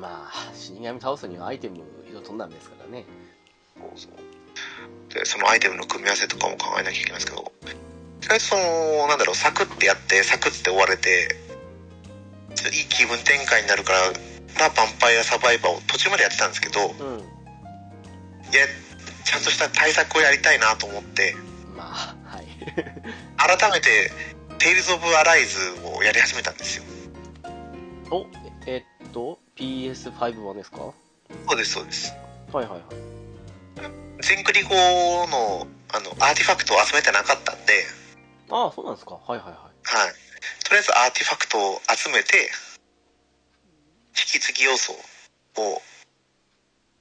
[0.00, 3.04] まあ死神倒すにはアイテム色飛んだんですからね。
[5.08, 7.52] で、そのアイテムの組み合わせとかも考えなきゃいけないんですけど、
[8.22, 11.43] 意外とその、なんだろう、サクってやって、サクって終われて、
[12.64, 14.00] といい気分転換になるから、
[14.58, 17.18] な、ヴァンパイアサバイバーを途中までやってたんですけど、いうん。
[17.20, 18.66] や、
[19.24, 21.34] ちゃんとした対策をやりたいなと思って、
[21.76, 22.46] まあはい。
[23.36, 24.10] 改めて、
[24.58, 26.84] テイルズ・オブ・アライズをやり始めたんですよ。
[28.10, 28.26] お
[28.66, 30.78] えっと PS5 版ですか？
[30.78, 30.92] は
[31.48, 32.14] そうです、そうです。
[32.52, 32.80] いはいはい。
[34.22, 34.74] 全クリ後
[35.26, 37.84] の、あの、アーティファクトを集めてなかったんで、
[38.50, 39.14] ああそうなんですか。
[39.14, 39.52] はいはいはい。
[39.52, 40.14] はい。
[40.64, 42.50] とりあえずアーティファクトを集めて、
[44.16, 44.96] 引き継ぎ要素を、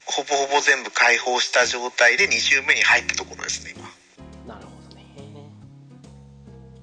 [0.06, 4.56] ほぼほぼ全部解放した状態で2周目に入ったところですね、今。
[4.56, 5.04] なるほどね。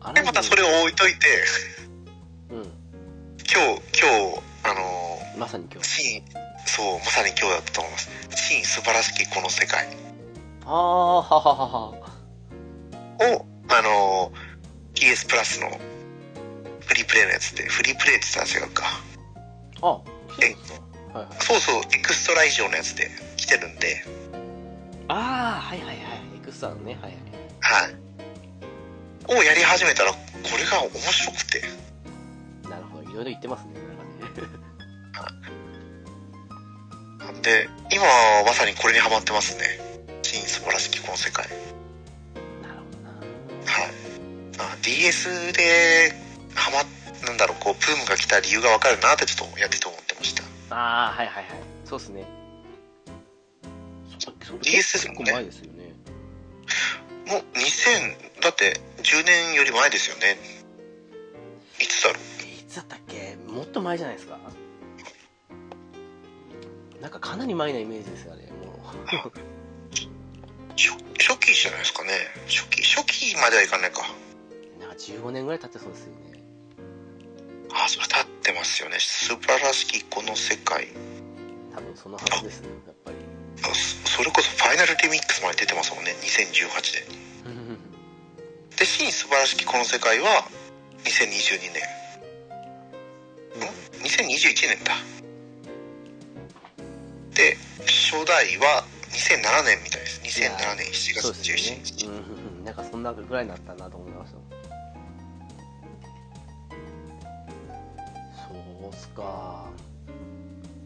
[0.01, 1.45] あで、またそれを置いといて、
[2.51, 2.63] うん。
[3.45, 5.89] 今日、今日、あのまさに今ー、日。
[5.89, 6.25] シーン、
[6.65, 8.11] そう、まさに今日だったと思います。
[8.37, 9.87] シーン素晴らしきこの世界。
[10.65, 11.91] ああはははは。
[11.91, 15.69] を、あのー、PS プラスの
[16.91, 18.83] フリープレイのやつで、フリープレイって言ったら違うか。
[19.81, 20.01] あ
[20.35, 20.81] 来てるんですか
[21.15, 24.05] はいはいそうそう、エクストラ以上のやつで来てるんで、
[25.07, 25.97] ああはいはいはい
[26.35, 27.21] エクストラのねはいはい
[27.61, 27.89] は
[29.37, 29.39] い。
[29.39, 30.19] をやり始めたら、こ
[30.59, 31.63] れが面白くて。
[32.69, 33.75] なるほどいろいろ言ってますね
[35.15, 35.31] なんか
[37.33, 39.79] ね で、今はまさにこれにハマってますね。
[40.23, 41.47] シーン素晴らしきこの世界。
[41.49, 41.59] なる
[42.75, 43.11] ほどな
[43.73, 43.91] はい。
[44.59, 46.13] あ DS で、
[46.61, 50.45] ハマ、なんだろう、こう、ブームが来た理由がわかるなってちょっとやってて思ってました。
[50.75, 52.25] ああはいはいはいそうっすね
[54.21, 55.93] そそれ結構前ですよね
[57.27, 60.37] もう2000、だって10年より前ですよね。
[61.81, 62.23] いつだろう。
[62.45, 63.37] いつだったっけ？
[63.49, 64.39] もっと前じゃないですか
[67.01, 68.79] なんかかなり前なイメージですよねもう
[70.77, 72.11] 初初期じゃないですかね。
[72.47, 74.03] 初期、初期まではいかないか。
[74.79, 76.20] なんか15年ぐらい経ってそうですよね
[77.75, 78.97] あ、それ立ってますよね。
[78.99, 80.89] 素晴らしきこの世界。
[81.75, 83.17] 多分そのはずですねやっぱり
[83.63, 86.15] あそそれこそファイナルリミックスまで出てますもんね。
[86.21, 87.07] 2018
[87.47, 87.79] 年に。
[88.77, 90.49] で、シーン素晴らしきこの世界は
[91.05, 91.83] 2022年。
[93.61, 94.97] ん ?2021 年だ。
[97.35, 97.57] で、
[97.87, 100.21] 初代は2007年みたいです。
[100.23, 102.07] 2007年7そう月ですよね17日。
[102.07, 104.10] うんうんうんなんかそんなぐらいになったなと思
[109.21, 109.67] か。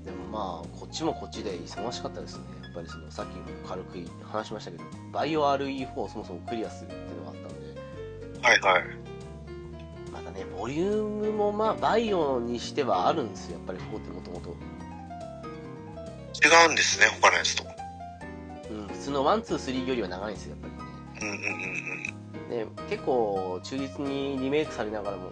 [0.04, 2.44] でもまあこっちもこっちで忙しかったですね。
[2.62, 7.80] やっぱりそのさっき軽く話しましたけどバイオ RE4 をそもそもクリアするっていうのがあったんで。
[8.42, 8.82] はいはい。
[10.12, 13.58] またねボリュームもまあバイオにしてはあるんですよ。
[13.58, 14.50] やっぱり4ってもともと
[16.44, 17.64] 違うんですね、他のやつと。
[18.70, 20.84] うん普通の123よりは長いんですよやっぱ
[21.22, 21.22] りね。
[21.22, 22.76] うんうんうんうん。
[22.76, 25.30] で結構忠実にリメイクされながらも、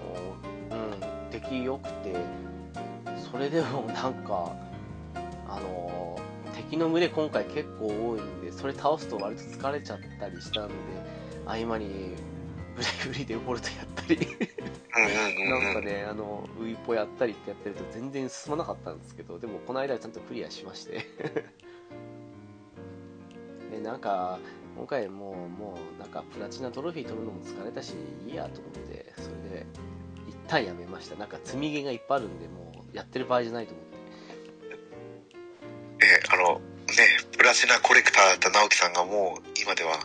[0.71, 2.15] うん、出撃良くて
[3.33, 4.55] それでもなんか
[5.49, 6.19] あの
[6.55, 10.75] 敵の群れ今回結構多いんでそれ倒すと割と疲れちゃったりしたんで
[11.47, 12.15] 合間に
[12.75, 14.19] ブレイブリーでボルトやったり。
[15.51, 21.07] なんかね、あの、ウィポやったりってやってると全然進まなかったんですけど、でもこの間はちゃんとクリアしまして。
[23.71, 24.39] で、なんか、
[24.77, 27.95] 今回もう、もう、なんかプラチナトロフィー取るのも疲れたし、
[28.27, 29.67] いいやと思って、それで、
[30.29, 31.17] 一旦やめました。
[31.17, 33.93] なんか積み毛がいっぱいあるんで、もう、やってる場合じゃないと思って。
[36.05, 36.61] えーあの、ね、
[37.37, 39.99] プラチナコレクターだった直樹さんがもう、今では、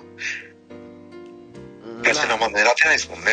[1.86, 3.32] うんプラチナも狙ってないですもんね。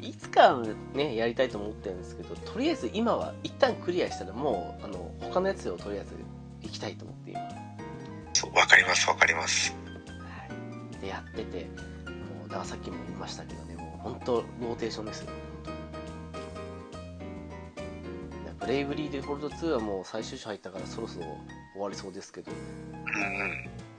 [0.00, 0.58] いつか
[0.94, 6.16] ね、やりたいと思ってるんですけど、とりあえず今は一旦クリアしたらもう、あの、他のやつをとりあえず
[6.62, 7.40] 行きたいと思って今。
[8.32, 9.72] そう、わかります、わかります。
[9.72, 10.46] は
[10.96, 15.36] い、でやってて、もうだからさっきも言いましたけどね、もう本当、ローテーションですよ、本
[18.62, 21.26] ブレイブリーデフォルト2はもう最終章入ったからそろそろ
[21.74, 22.52] 終わりそうですけど。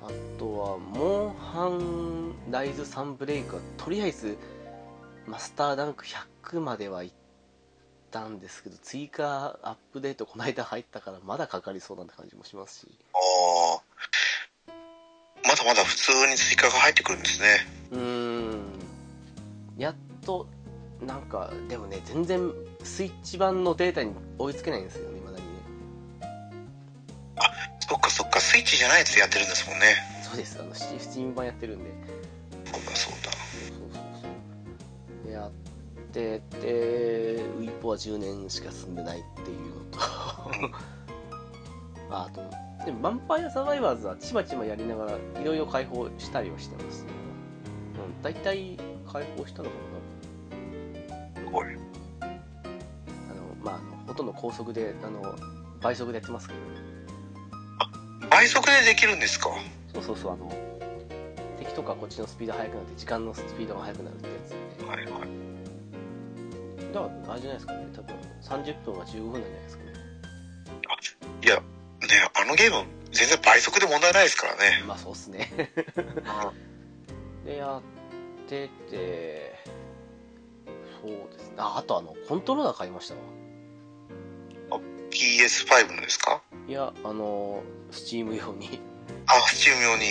[0.01, 0.07] あ
[0.39, 4.37] とは、モンハンライズサンブレイクは、とりあえず、
[5.27, 7.15] マスターランク100までは行っ
[8.09, 13.17] たんですけど、追加アップデートこの間入ったから、まだかかりそうな感じもしますし、あ
[13.79, 14.73] あ。
[15.45, 17.47] まだまだ普通に追加が入ってくるんですね。
[17.91, 18.63] うーん
[19.77, 19.95] やっ
[20.25, 20.47] と
[21.01, 22.51] なんかでもね全然
[22.83, 25.51] スイッチ版のデータに追いつけないんですよね未だにね。
[27.79, 29.85] そっかそっか、スイッチじゃないやつやってるんですもんね。
[30.23, 30.59] そうです。
[30.59, 31.91] あのスチーム版やってるんで。
[32.65, 33.31] そうだそうだ。
[33.31, 34.21] そうそうそう。
[34.21, 34.27] そ
[35.25, 35.51] うでやっ
[36.11, 39.99] ててウィッポは10年しか進んでないっていうのと。
[42.09, 42.41] あ あと
[42.85, 47.09] でもヴァンパイアサバイバーズはちまちまやりながらいろいろ解放したりはしてますね。
[48.07, 48.77] うん大体
[49.11, 49.75] 解放したのか
[51.35, 51.41] な。
[51.41, 51.92] すごい。
[54.13, 55.35] ほとんど高速であの
[55.81, 56.59] 倍速でやってますけど。
[58.29, 59.49] 倍速でできるんですか？
[59.91, 60.51] そうそうそうあの
[61.57, 64.49] 敵とかこっちのスピード速くなって時間のスピードが速くなるってやつ。
[64.79, 65.27] ではいはい。
[66.93, 67.87] だからあれじゃないですかね。
[67.95, 69.93] 多分30分は15分なんじゃないですかね。
[71.43, 71.61] いや、ね、
[72.35, 74.83] あのゲーム、全然倍速で問題ないですからね。
[74.87, 75.49] まあそうっすね。
[77.45, 77.81] でやっ
[78.47, 79.55] てて
[81.01, 81.55] そうですね。
[81.57, 83.19] ああとあのコントローラー買いましたわ
[85.11, 86.41] PS5 のですか？
[86.67, 88.79] いやあのスチーム用に
[89.27, 90.03] あ、スチーム用に。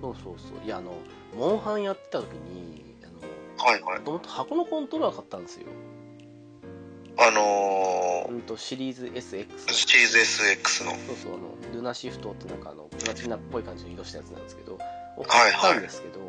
[0.00, 0.92] そうそうそういやあの
[1.36, 4.04] モンハンやってた時にあのはいはいも。
[4.04, 5.66] ともと箱のコントローラー買ったんですよ
[7.18, 10.90] あのうんとシリーズ SX ー、シリーズ SX の。
[10.90, 16.20] そうそうあのルナシフトってなんかあのプラチナっぽい感じの色したやつなんですけどをはい買ったんですけど、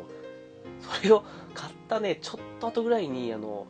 [0.80, 3.66] それを買ったねちょっと後ぐらいにあの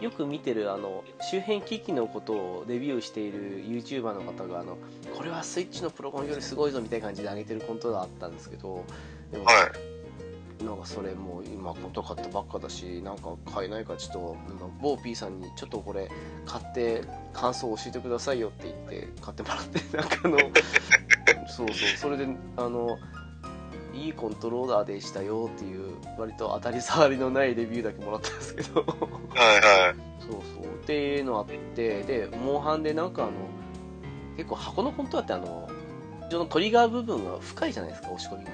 [0.00, 4.78] よく見てるあの周辺機器のことをレビューしている YouTuber の方があの
[5.16, 8.84] これはスイッチのプロコンよりすごいぞみたいな感じで上げてるコントローラーあったんですけど
[9.30, 9.90] でも、はい。
[10.64, 14.36] なんかそれもう今コント買ったばっかだしなんか買えないからちょっと
[14.80, 16.10] 某 P さんにちょっとこれ
[16.44, 18.74] 買って感想を教えてくださいよって言っ
[19.04, 20.38] て買ってもらってなんかあの
[21.48, 22.26] そうそうそれで
[22.56, 22.98] あの
[24.00, 29.94] いいコントローラーでしたよっていう割と当たり障りのないレビューだけもらったんですけどはいはい。
[30.20, 30.30] そう
[30.62, 33.32] そうっていうのあってでモンハンでなんかあの
[34.36, 35.68] 結構箱のコントローラーってあの
[36.28, 38.50] 一応のトリガー部分が深いじゃないですか押し込みが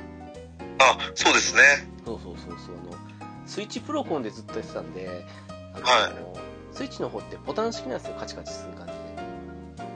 [0.79, 1.63] あ、そうですね。
[2.05, 2.99] そうそうそうそうあの
[3.47, 5.25] スイッチプロコンでずっとやってたんで
[5.75, 6.35] あの、は
[6.73, 8.99] スイッチの方ってボタン式なんですよカチカチする感じで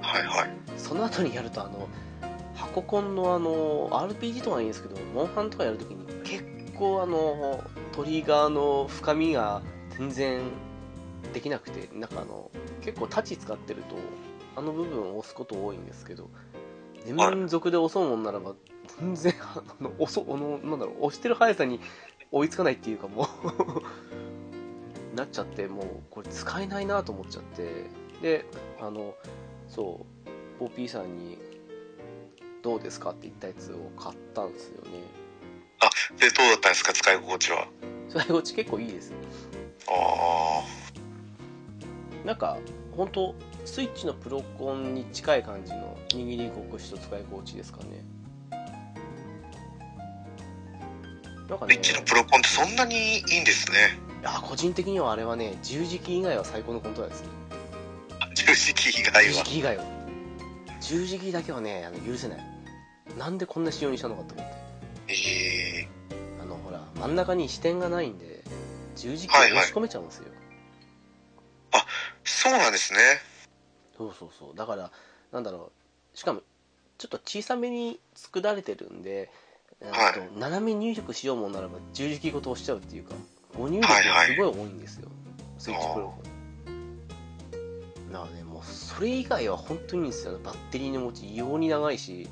[0.00, 0.50] はいはい。
[0.76, 1.88] その後にやるとあの
[2.70, 6.44] 箱コンのあの RPG とかはいいんですけどモンハンとかやるときに結
[6.76, 9.61] 構あのトリガーの深みが
[9.98, 10.40] 全然
[11.33, 13.96] できなくてなんかあの結構タチ使ってると
[14.56, 16.30] あの部分を押すこと多いんですけど
[17.06, 18.54] 連続で押そうもんならば
[19.00, 21.81] 全然あの押そあのなんだろう押してる速さに
[22.31, 23.29] 追いつかないっていうかも
[25.12, 27.87] うなっちゃってもうこれ使えないなと思っちゃって
[28.23, 28.44] で
[28.81, 29.14] あの
[29.68, 30.04] そ
[30.60, 31.38] う、OP さんに、
[32.63, 34.90] どうですかって言ったやつを買ったんですよね。
[36.19, 37.69] で、どうだったんですか、使い心地は。
[38.08, 39.13] それこっち結構いいです。
[39.88, 40.63] あ
[42.25, 42.58] なんか、
[42.92, 43.35] 本当
[43.65, 48.04] スイッチのプロコンに近い感じの握り心地と使い心地ですかね。
[51.48, 51.67] なんかあ。
[51.67, 53.98] ねリッチのプロコンってそんなにいいんですね。
[54.21, 57.40] いや個人的にはあれはね、十字キー以外は最高のコントローラーですね。
[58.35, 59.44] 十字キー以外十字は。
[59.44, 59.85] キー以外は。
[60.81, 62.50] 十字キーだけはね、あの許せない。
[63.19, 64.71] なんでこんな仕様にしたのかと思って。
[65.08, 65.88] え
[66.40, 68.42] あのほら真ん中に視点がないんで
[68.96, 70.27] 十字キーを押し込めちゃうんですよ、
[72.25, 72.98] そうなんですね。
[73.96, 74.56] そうそうそう。
[74.56, 74.90] だから
[75.33, 75.73] なんだろ
[76.15, 76.19] う。
[76.19, 76.42] しかも
[76.98, 79.31] ちょっと小さめに作られてるんで、
[79.81, 83.15] はいえっと斜め入力しようもんならば十字キーごと押しちゃうっていうか
[83.56, 85.08] 誤入力がすごい多いんですよ、
[85.58, 86.15] スイッチプロ
[88.13, 90.38] だからねもうそれ以外は本当にいいんですよ。
[90.44, 92.29] バッテリーの持ち異様に長いし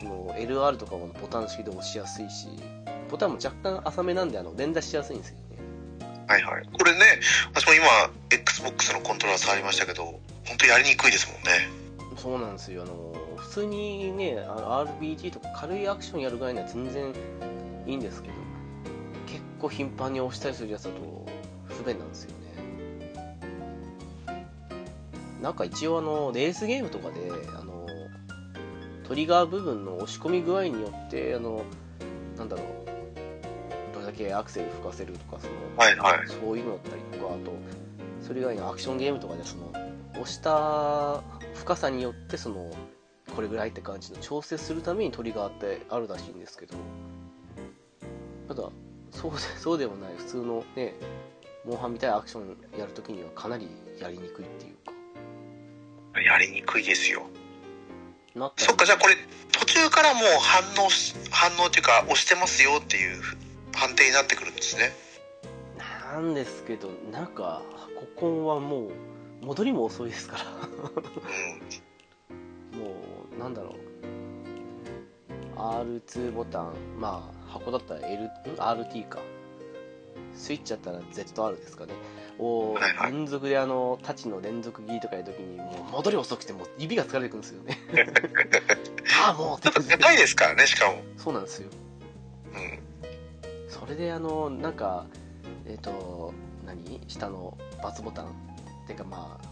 [0.00, 2.48] その LR とかもボタン式で押しやすいし
[3.10, 5.42] ボタンも若干浅めなんであの連打しやすいんですよね
[6.26, 6.64] はいはい。
[6.72, 7.00] これね、
[7.52, 7.86] 私も今、
[8.30, 10.04] Xbox のコントローラー触りましたけど、
[10.46, 11.80] 本当やりにくいですもんね。
[12.20, 17.14] そうなんですよあの普通にねあの RPG とか軽いアクションやるぐらいには全然
[17.86, 18.34] いいんですけど
[19.26, 21.26] 結構頻繁に押したりするやつだと
[21.68, 22.36] 不便なんですよね
[25.40, 27.69] なんか一応あのレースゲームとかであの
[29.10, 31.64] トリガー部分の押し込み具合によってあの
[32.38, 32.66] なんだろう
[33.92, 36.28] どれだけアクセル吹かせるとかそのはいはい。
[36.28, 37.50] そういうのだったりとかあと
[38.24, 39.72] それ以外のアクションゲームとかでその
[40.12, 42.70] 押した深さによってその
[43.34, 46.76] これぐらいって感じの調整するためにトリガーってあるらしいんですけど
[48.46, 48.68] ただ
[49.10, 50.94] そうで そうでもない普通のね
[51.64, 53.66] モンハンみたいなアクションやるときにはかなり
[54.00, 54.76] やりにくいっていう
[56.14, 57.26] かやりにくいですよ。
[58.34, 59.16] なったそっか、じゃあこれ、
[59.52, 63.22] 途中からもう反応し、反応っていうか、押してますよっていう
[63.74, 64.92] 判定になってくるんですね。
[66.12, 67.62] なんですけどなんか
[67.96, 68.90] ここはもう
[69.42, 70.44] 戻りも遅いですから。
[72.74, 72.80] うん。
[72.80, 72.94] も
[73.36, 73.90] うなんだろう。
[75.56, 79.20] R2 ボタンまあ箱だったら L ん？RT か。
[80.34, 81.92] スイッチだったら ZR ですかね
[82.40, 83.12] をはいはい。
[83.12, 87.78] 連続であのタッチの連続切りとかやるときにもう戻り遅くてもう指が疲れてくるんですよね。
[89.22, 91.02] ああもうってちょっと高いですからね、しかも。
[91.16, 91.68] そうなんですよ。
[92.54, 92.78] うん。
[93.68, 95.06] それであのなんか
[95.66, 96.32] えっ、と
[96.66, 97.00] 何？
[97.08, 98.26] 下のバツボタン。
[98.26, 99.50] っていうかまあ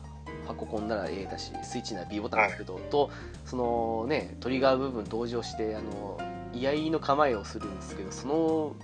[0.48, 3.10] 箱コンなら A だしスイッチなら B ボタンですけど、と
[3.44, 6.18] そのねトリガー部分同時押してあの
[6.52, 8.74] 居合の構えをするんですけどその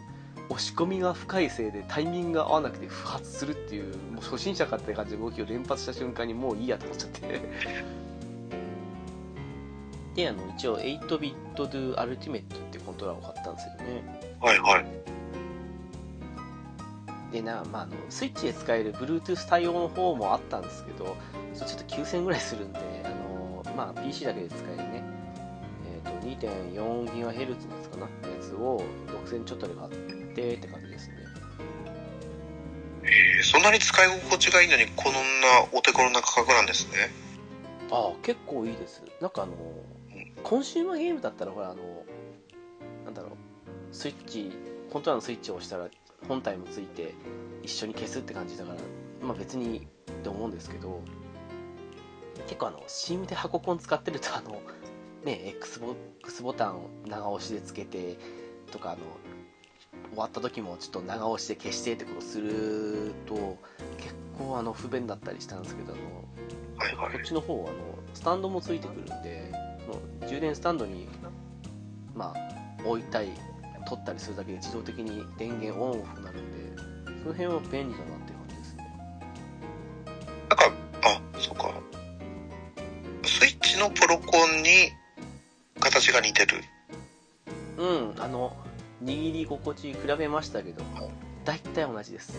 [0.51, 7.41] 押し込みが深いせいでタイミングが合わなくて不発するっていうもう初心者かって感じで動きを連発した瞬間にもういいやと思っちゃって。
[10.15, 14.37] であの一応 8bit do ultimate っていうコントローラーを買ったんですよね。
[14.41, 15.15] はいはい。
[17.35, 21.17] でな、まあ、あのスイッチで使える Bluetooth 対応の方もあったんですけど
[21.53, 25.03] ちょっと9000円ぐらいするんであの、まあ、PC だけで使えるね、
[26.05, 27.49] えー、と 2.4GHz のや
[27.83, 28.09] つかなや
[28.41, 28.85] つを
[29.27, 31.15] 6000ちょっとで買ってって感じですね。
[33.05, 35.19] えー、そんなに使い心地がいいのに、こんな
[35.73, 37.11] お手頃な価格なんですね。
[37.91, 39.03] ああ結構いいです。
[39.21, 39.53] なんかあの
[40.43, 42.05] コンシューマーゲームだったらほらあの
[43.05, 43.31] なんだろう
[43.93, 44.51] スイッチ
[44.91, 45.89] コントローラーのスイッチを押したら
[46.29, 47.15] 本体もついて
[47.63, 48.79] 一緒に消すって感じだから
[49.27, 51.01] まあ別にって思うんですけど
[52.47, 54.61] 結構あの CM で箱コン使ってるとあの
[55.25, 58.19] ね XBOX ボタンを長押しでつけて
[58.71, 59.01] とかあの
[60.11, 63.59] 終わった時もちょっと長押しで消してってことすると
[63.99, 66.03] 結構あの不便だったりしたんですけどあの
[66.77, 67.19] はいはいこ。
[67.21, 67.79] っちの方はあの
[68.15, 69.53] スタンドもついてくるんで
[70.21, 71.09] その充電スタンドに
[72.15, 73.31] まあ置いたり
[73.87, 76.83] 取ったりするだけで自動的に電源オンオフになるんで
[77.23, 78.85] その辺は便利だなっていう感じですね
[80.49, 80.73] なんか、
[81.03, 81.75] あ、そうか。
[83.25, 84.93] スイッチのプロコンに
[85.81, 86.63] 形が似てる。
[87.77, 88.57] うんあの
[89.03, 90.83] 握り心地比べましたけど
[91.45, 92.35] 大体同じです。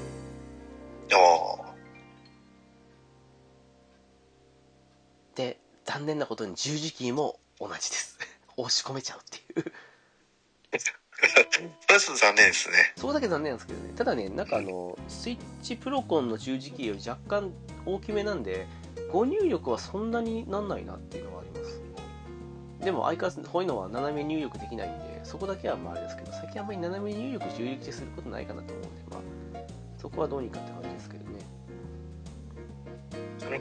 [1.11, 1.75] ああ。
[5.35, 8.17] で残念なことに十字キーも同じです。
[8.57, 9.71] 押し込めちゃうっていう。
[11.17, 11.43] それ
[11.95, 12.93] はちょっと残念ですね。
[12.97, 13.93] そこだけ残念なんですけどね。
[13.95, 17.53] ただねなんかあのスイッチプロコンの十字キーより若干
[17.85, 18.67] 大きめなんで
[19.11, 21.81] 誤入力はそんなになんないなっていうのはあります。
[22.79, 29.19] でも相変わらずこういうのは斜め入力できないんでそこだけはまああれですけど最近あんまり斜め入力重力ですることないかなと思うんでまあ
[29.97, 31.45] そこはどうにかって感じですけどね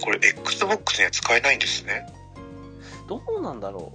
[0.01, 2.07] これ Xbox には使えないんですね。
[3.09, 3.93] どうなんだろ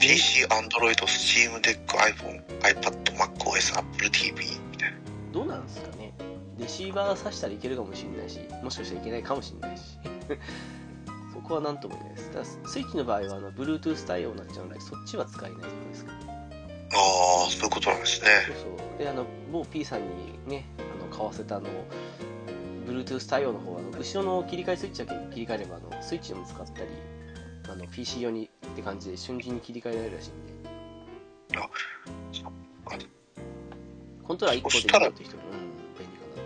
[0.00, 4.96] PC、Android、Steam Deck、iPhone、iPad、MacOS、Apple TV みたいな。
[4.96, 5.00] う
[5.32, 6.12] どうなんですかね
[6.58, 9.82] レシーバー挿したらいけるかもしれないしもしかしたらいけないかもしれないし
[11.46, 12.30] そこは何とも言えないです。
[12.30, 18.28] ただスイッチの場合はあの Bluetooth 対応になっちゃうのでそっちは使えないところですけどああ、そういうことなんですね。
[18.48, 18.98] そうそう。
[18.98, 21.68] であの某 P さんにねあの買わせたあの
[22.88, 26.88] Bluetooth 対応の方はあの後ろの切り替えスイッチだけ切り替えればあのスイッチでも使ったり
[27.70, 30.32] あの PC 用にって感じで瞬時に切り替えられるらしいん
[30.64, 31.60] で。
[31.60, 31.70] あ
[32.32, 32.50] そっか。
[34.24, 35.58] コントローラー1個でいいよって人もうん
[35.96, 36.42] 便利かな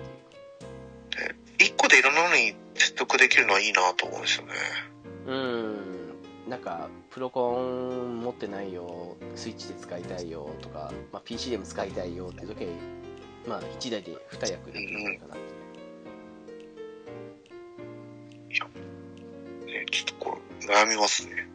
[1.16, 1.70] っていう。
[1.70, 4.54] 一個でいろんなのに接得できるのはいいなと思うんですよね。
[5.26, 6.10] うん
[6.48, 12.70] なんかプロコン持ってないよスイッチで使いたいよとか、まあ、PC でも使いたいよって時は
[13.46, 15.60] まあ1台で2役でないかなって
[19.66, 21.48] ね、ちょっとこれ、悩みますね。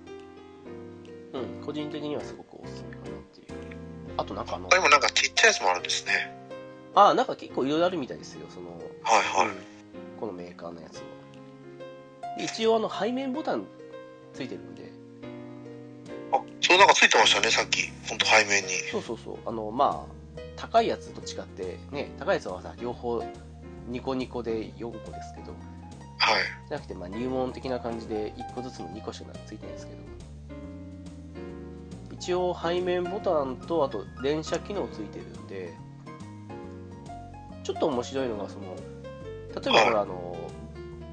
[1.33, 3.47] うん個人的にはすごくおすすめかなっていう
[4.15, 6.31] あとなんかあの他にもなんかちっちゃいやつもあるんですね。
[6.93, 9.47] あなんか結構いろいろあるみたいですよそのはいはい。
[9.47, 9.75] うん
[10.19, 11.03] このメーカーのやつは
[12.37, 13.65] 一応あの背面ボタン
[14.33, 14.91] ついてるんで
[16.31, 17.89] あ、そうなんかついてましたね、さっき。
[18.09, 18.69] ほんと背面に。
[18.91, 23.23] そうそうそうあのまあ高いやつと違ってね高いやつはさ両方
[23.87, 25.53] ニコニコで4個ですけど
[26.17, 26.43] はい。
[26.67, 29.99] じゃなくてまあ入門的な感じで1個ずつの2個しかついてないんですけど
[32.13, 35.73] 一応背面ボタンとあと連射機能ついてるんで
[37.63, 38.75] ちょっと面白いのがその
[39.61, 40.35] 例えばほらあの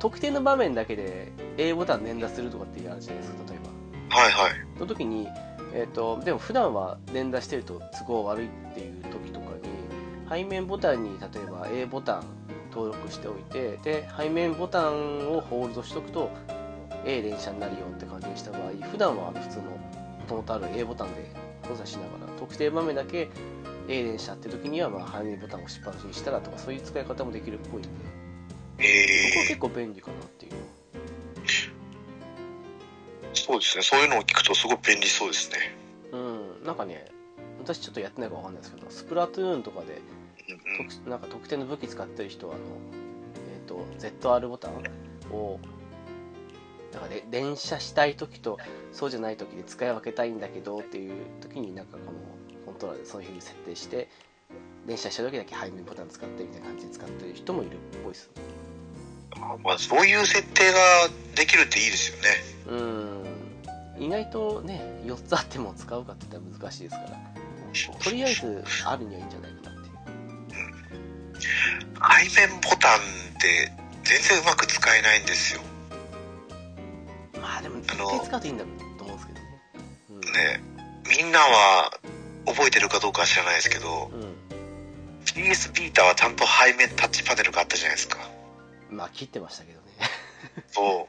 [0.02, 3.58] 特定の場面だけで A ボタン連打するとかっていうあるじゃないですか例え
[4.10, 4.80] ばはいはい。
[4.80, 5.28] の時に、
[5.72, 12.24] えー、とでも普段は連打してると都合悪いっていう時とかに背面ボタンに例えば A ボタン
[12.72, 16.32] 登録しておいてで背面ボタンをホールドしとくと
[17.04, 19.78] A 連射になるよって感じにした場合普段は普通のも
[20.26, 21.30] ともとある A ボタンで
[21.68, 23.30] 操作しながら特定場面だけ
[23.86, 28.21] A 連射って時にはまあ背面ボタンを押しっぱなしにしたらとかそういう使い方もできるっぽいんで
[28.82, 30.56] そこはえ結構便利かなっていうー、
[33.34, 33.82] そうですね。
[33.82, 35.76] そういうのを聞くとすごい便利そうですね。
[36.12, 37.06] うんなんかね
[37.58, 40.00] 私ちょっとやってないかわかんないですけどスプラトゥーンとかで
[40.48, 40.88] うんうん。
[40.88, 42.64] 特なんか特定の武器使ってる人はあの、
[43.54, 44.72] えー、と ZR ボタン
[45.32, 45.60] を
[46.92, 48.58] なんかで連射したい時と
[48.92, 52.12] そうじゃない時で使い分けたいんだけどっていう時になんかこの
[52.66, 54.08] コントローラーでそういう風に設定して
[54.86, 58.61] 連射した時だけ背面ボタン使ってみたいな感じで使ってる人もいるっぽいですあ
[59.62, 60.78] まあ、そういう設定が
[61.34, 62.28] できるっていいですよね。
[62.68, 67.08] うん意外とね4つあっても使うかって言ったら難しいですから
[68.02, 69.92] とりあえずあるにはいいんじゃないかなってい
[72.24, 73.00] う背面ボタンっ
[73.40, 73.72] て
[74.02, 75.60] 全然うまく使えないんですよ。
[77.40, 78.64] まあでも絶対使うといいんだ
[78.98, 79.46] と思うんですけどね
[80.10, 80.62] うんね。
[81.08, 81.90] みんなは
[82.46, 84.32] 覚えてるかどうかは知らないですけど、うん
[85.24, 88.18] PS ビータはちゃんと背面タッチパネルがあったじゃないですか。
[88.92, 89.86] まあ切ってましたけどね
[90.70, 91.08] そ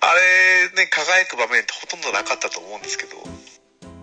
[0.00, 3.16] あれね、輝く場面ってほとんどなかったと思うんですけど、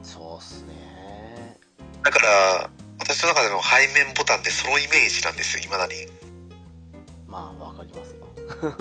[0.04, 1.58] そうっすね
[2.04, 2.70] だから、
[3.00, 6.08] 私の中での背面ボタンってそのイメージなんですよ、未だに。
[7.28, 8.28] まあわかりますよ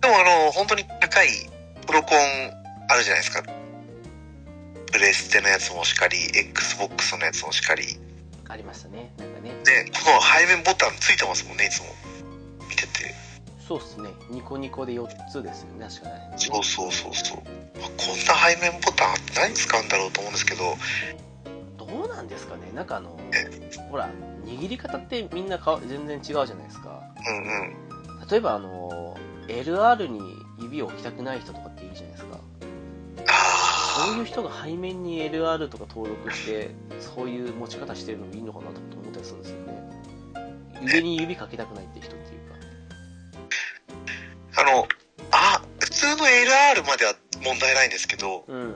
[0.00, 1.28] でもあの、本当に高い
[1.86, 2.18] プロコン
[2.88, 3.42] あるじゃないですか。
[4.92, 7.98] プレステのやつもしかり、Xbox のやつもしかり。
[8.48, 9.12] ありましたね
[9.64, 11.86] ねで、この背面ボタンついてますもんね、いつも。
[12.68, 13.14] 見てて。
[13.66, 14.10] そうっすね。
[14.28, 16.34] ニコニコで4つですよね確かね。
[16.36, 17.38] そうそうそうそう。
[17.38, 20.76] あこんな背面ボタン何使うんだろうと思うんですけど、
[21.78, 22.70] どうなんですかね。
[22.74, 23.18] なんかあの
[23.90, 24.10] ほら
[24.44, 27.02] 握り方ってみんなか全然違うじゃないですか。
[27.26, 28.28] うんうん。
[28.28, 29.16] 例えばあの
[29.48, 30.20] LR に
[30.60, 32.38] 指を置きたくない人とかっているじゃないですか。
[33.28, 38.80] あそういう人が背面に LR とか登録してそういう持ち方してるのもいいのかなと。
[38.80, 38.91] 思
[40.84, 42.54] 上に指かけたくないって人っていうか。
[44.56, 44.60] あ。
[44.62, 44.88] あの、
[45.30, 47.14] あ、普通の LR までは
[47.44, 48.70] 問題ないんですけど、うん。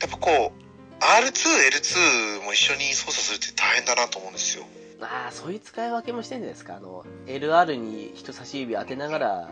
[0.00, 4.64] やっぱこう、R2、L2 も一緒に操作するって大変だなと思うんですよ。
[5.02, 6.76] ああそういう使い分けもしてんじゃないですか。
[6.76, 9.48] あの LR に人差し指当てながら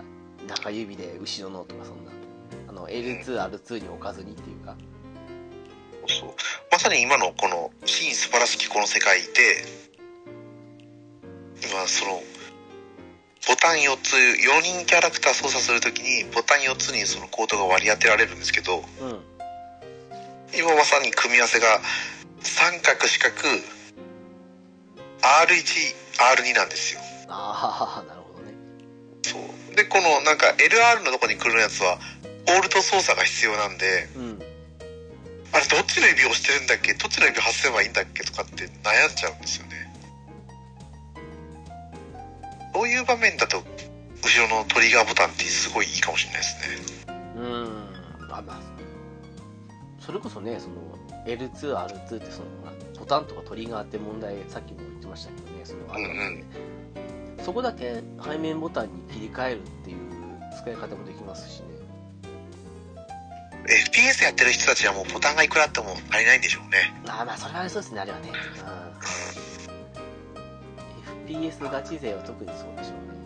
[0.46, 2.12] 中指で後ろのとかそんな。
[2.68, 4.76] あの L2R2 に置かずにっていうか。
[6.06, 6.34] そう
[6.70, 9.87] まさに今のこの真素晴らしきこの世界で
[11.62, 12.22] 今その
[13.46, 19.20] ボタン4つ4人キャラクター操作するときにボタン4つにそのコードが割り当てられるんですけどうん。
[20.56, 21.80] 今まさに組み合わせが
[22.40, 23.34] 三角四角
[25.20, 27.00] R1R2 なんですよ。
[27.28, 28.54] ああなるほどね。
[29.22, 29.76] そう。
[29.76, 31.98] でこのなんか LR のとこに来るやつは
[32.48, 34.38] オールト操作が必要なんでうん。
[35.52, 36.94] あれどっちの指を押してるんだっけ？
[36.94, 38.24] どっちの指外せばいいんだっけ？
[38.24, 39.66] とかって悩んじゃうんですよ
[42.78, 47.14] そういう場面だと後ろのトリガーボタンってすごいいいかもしれないですね。
[47.34, 48.60] うんまあまあ
[49.98, 50.76] それこそねその
[51.26, 52.46] L2R2 ってその
[52.96, 56.14] ボタンとかトリガーって問題さっきも言ってましたけどねそのあるわけ
[57.36, 59.96] で、そこだけ背面ボタンに切り替えるっていう
[60.56, 61.66] 使い方もできますしね。
[63.66, 66.94] FPS やってる人たちはもうボタンがいくらあっても足りないんでしょうね。
[67.08, 68.30] ああまあそれはありそうですねあれはね、
[69.66, 69.67] うん、
[71.28, 73.18] FPS ガチ勢は特にそうでしょうね。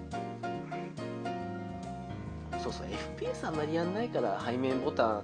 [2.61, 2.87] そうそう
[3.17, 5.23] FPS あんまりやんないから背面ボタン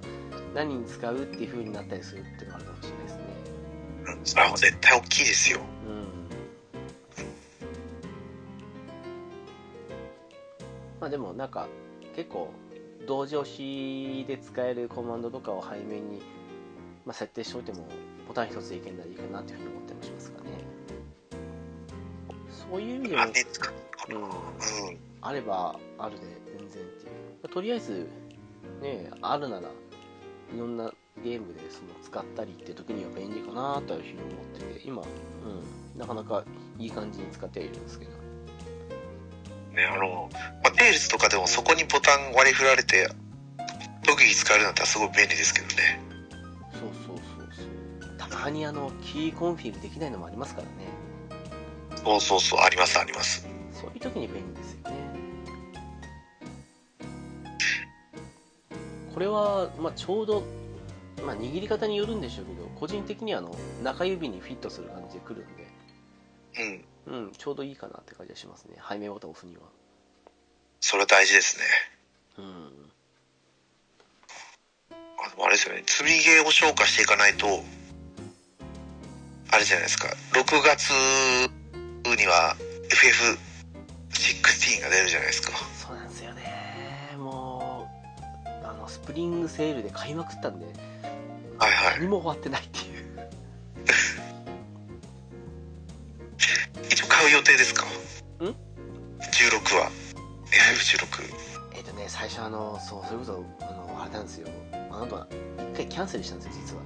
[0.53, 3.23] 何に使うっていう風になったりするっていうのがあるかもしれないですね。
[4.07, 5.59] うん、それは絶対大きいですよ。
[5.59, 6.07] うん。
[11.01, 11.67] まあでもなんか
[12.15, 12.49] 結構
[13.05, 16.21] 同時押しで使えるコマンドとかを背面に、
[17.05, 17.87] まあ、設定しておいても
[18.27, 20.28] ボタン一つでいけんならいいかなっていうふうに思ったりもします
[22.69, 23.71] そういう意味でもうのか
[24.07, 24.15] な。
[24.15, 24.97] うん。
[25.21, 27.11] あればあるで全然っていう、
[27.41, 28.07] まあとりあえず
[28.81, 30.93] ねあるならいろんな
[31.23, 36.43] ゲームでその使ったりって時には便利かなというふうに思ってて今、うん、なかなか
[36.77, 38.11] いい感じに使ってはいるんですけど
[39.73, 40.29] ね、あの、
[40.63, 43.07] まあ、テイルズとかでもそこにボタン割り振られて、
[44.03, 46.01] 特技使えるんだったらすごい便利ですけどね。
[46.71, 47.47] そうそうそう
[48.01, 50.71] そうたまにあのキーコンフィグできないのもありますからね
[52.03, 53.47] そうそうそう、ありますあります。
[53.73, 55.19] そういう時に便利ですよね
[59.13, 60.43] これは、まあ、ちょうど、
[61.25, 65.67] まあ、握り方によるんでしょうけど個人的にはあの中指にフィットする感じでくるんで
[67.07, 67.23] うん。
[67.25, 68.75] うん、ちょうどいいかなって感じがしますね。
[68.87, 69.61] 背面ボタン押すには。
[70.81, 71.65] それ大事ですね。
[72.37, 72.91] うん。
[74.91, 77.45] あでもあれですよね、積みゲーを消化していかないと、
[79.51, 80.93] あれじゃないですか、6月
[82.15, 82.55] には
[82.89, 85.51] FF16 が出るじゃないですか。
[85.77, 87.15] そうなんですよね。
[87.17, 87.87] も
[88.45, 90.65] う、あの、スプリングセールで買いまくったんで、
[91.57, 91.95] はいはい。
[91.99, 93.29] 何も終わってないっていう。
[96.89, 97.85] 一応買う予定ですか？
[97.85, 98.45] ん ?16
[99.77, 99.91] は。
[100.51, 101.33] FF16。
[101.75, 104.47] えっ、とね、最初あの、そう、それこそ、あの、あれなんですよ。
[104.91, 105.27] あなた、
[105.71, 106.81] 一回キャンセルしたんですよ、実は。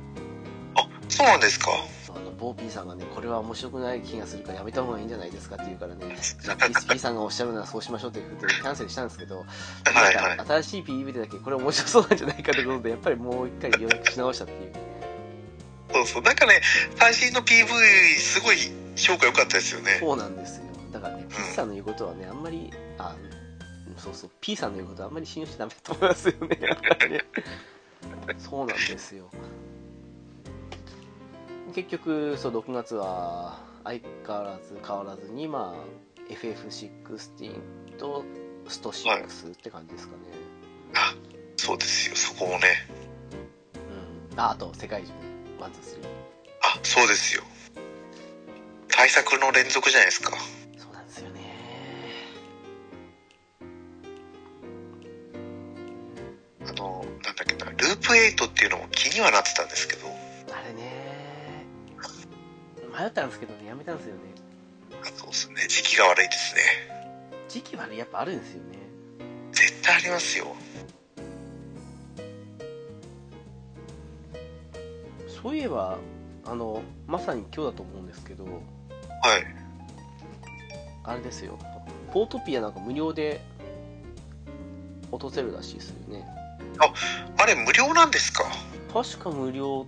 [0.75, 1.71] あ、そうなんですか？
[2.13, 10.61] そうあの、ボーピーさんがね、これは面白くない気がするからやめた方がいいんじゃないですかって言うからね、じゃあ PSP さんがおっしゃるならそうしましょうって言ってキャンセルしたんですけど、はいはい。
[10.61, 14.73] 新しい PV だけこれ面白そうなんじゃないかということで、やっぱりもう一回予約し直したっていう。
[15.93, 16.23] そうそう。
[16.23, 16.61] なんかね、
[16.95, 17.67] 最新の PV
[18.17, 18.57] すごい
[18.95, 19.97] 評価良かったですよね。
[19.99, 20.63] そうなんですよ。
[20.91, 23.15] だからね、P さんの言うことはね、あんまり、あ、
[23.87, 26.59] うんそうそう、P さんの言うことはあんまり信用しちゃダメだと思いますよね。
[26.61, 27.21] やっぱりね
[28.37, 29.29] そうなんですよ。
[31.73, 38.23] 結局、そう、6月は相変わらず変わらずに、まあ、FF16 と
[38.67, 40.23] スト6って感じですかね。
[40.95, 41.15] あ、
[41.57, 42.15] そうですよ。
[42.15, 42.67] そこもね。
[44.31, 44.39] うん。
[44.39, 45.15] あ、あと、世界中ね、
[45.59, 45.71] 1、2、3。
[46.61, 47.43] あ、そうですよ。
[48.87, 50.31] 対策の連続じゃないですか。
[50.77, 51.41] そうなんですよね。
[56.67, 60.22] あの、なんだっけな、ループ8っていうのも気にはなってたんですけど、
[62.97, 64.21] 迷ったんですけどね、やめたんですよね。
[65.17, 66.61] そうですね、時期が悪いですね。
[67.49, 68.77] 時期悪いやっぱあるんですよね。
[69.51, 70.55] 絶対ありますよ。
[75.27, 75.97] そういえば、
[76.45, 78.53] あの、まさに今日だと思うんですけど、はい。
[81.03, 81.59] あれですよ、
[82.13, 83.41] ポートピアなんか無料で
[85.11, 86.25] 訪れるらしいですよね。
[87.37, 88.45] あれ、無料なんですか？
[88.93, 89.85] 確か無料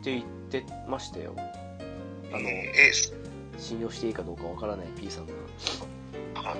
[0.00, 1.34] って言ってましたよ。
[2.32, 2.92] あの、え
[3.58, 5.32] 信用していいかどうかわからない P さんが。
[6.36, 6.54] あ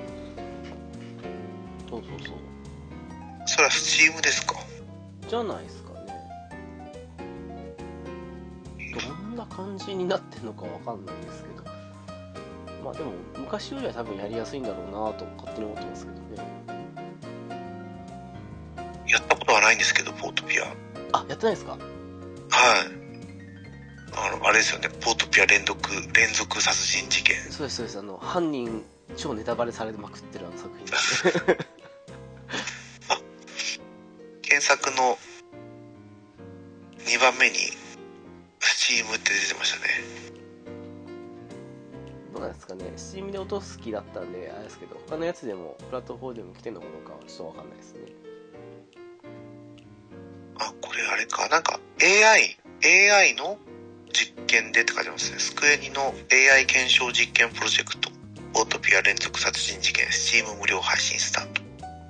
[1.88, 2.36] そうそうそう。
[3.46, 4.54] それはスチームですか？
[5.28, 5.98] じゃないですかね。
[8.92, 11.64] どんな感じになってんのかわかんないですけど。
[12.84, 16.48] まあでも、昔よりは多分やりやすいんだろうなと勝手に思ってますけどね。
[19.06, 20.62] やったことはないんですけど、ポートピア。
[20.64, 20.72] はい。
[21.12, 21.78] あ、やってないですか？
[24.20, 27.36] あの、あれですよね、ポートピア連続、連続殺人事件。
[27.50, 27.98] そうです、そうです。
[27.98, 28.84] あの、犯人、
[29.16, 30.92] 超ネタバレされまくってるあの作品で。
[34.42, 35.18] 検索の
[37.04, 37.56] 2番目に、
[38.58, 40.02] スチームって出てましたね。
[42.32, 42.92] どうなんですかね。
[42.96, 48.00] Steam で落とす気だったんで、あれですけど、他のやつでも、プラットフォームでも来てんのかどうかはちょっとわかんないですね。
[50.56, 51.48] あ、これあれか。
[51.48, 53.58] なんか AI、AI の
[54.18, 55.38] 実験でって書いてますね。
[55.38, 58.10] スクエニの AI 検証実験プロジェクト。
[58.54, 61.62] オートピア連続殺人事件、スチーム無料配信スタート。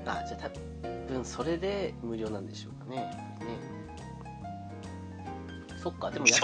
[0.07, 2.97] あ、じゃあ多分、それで無料なんでしょうかね。
[2.97, 3.09] ね
[5.83, 6.35] そっか、でもや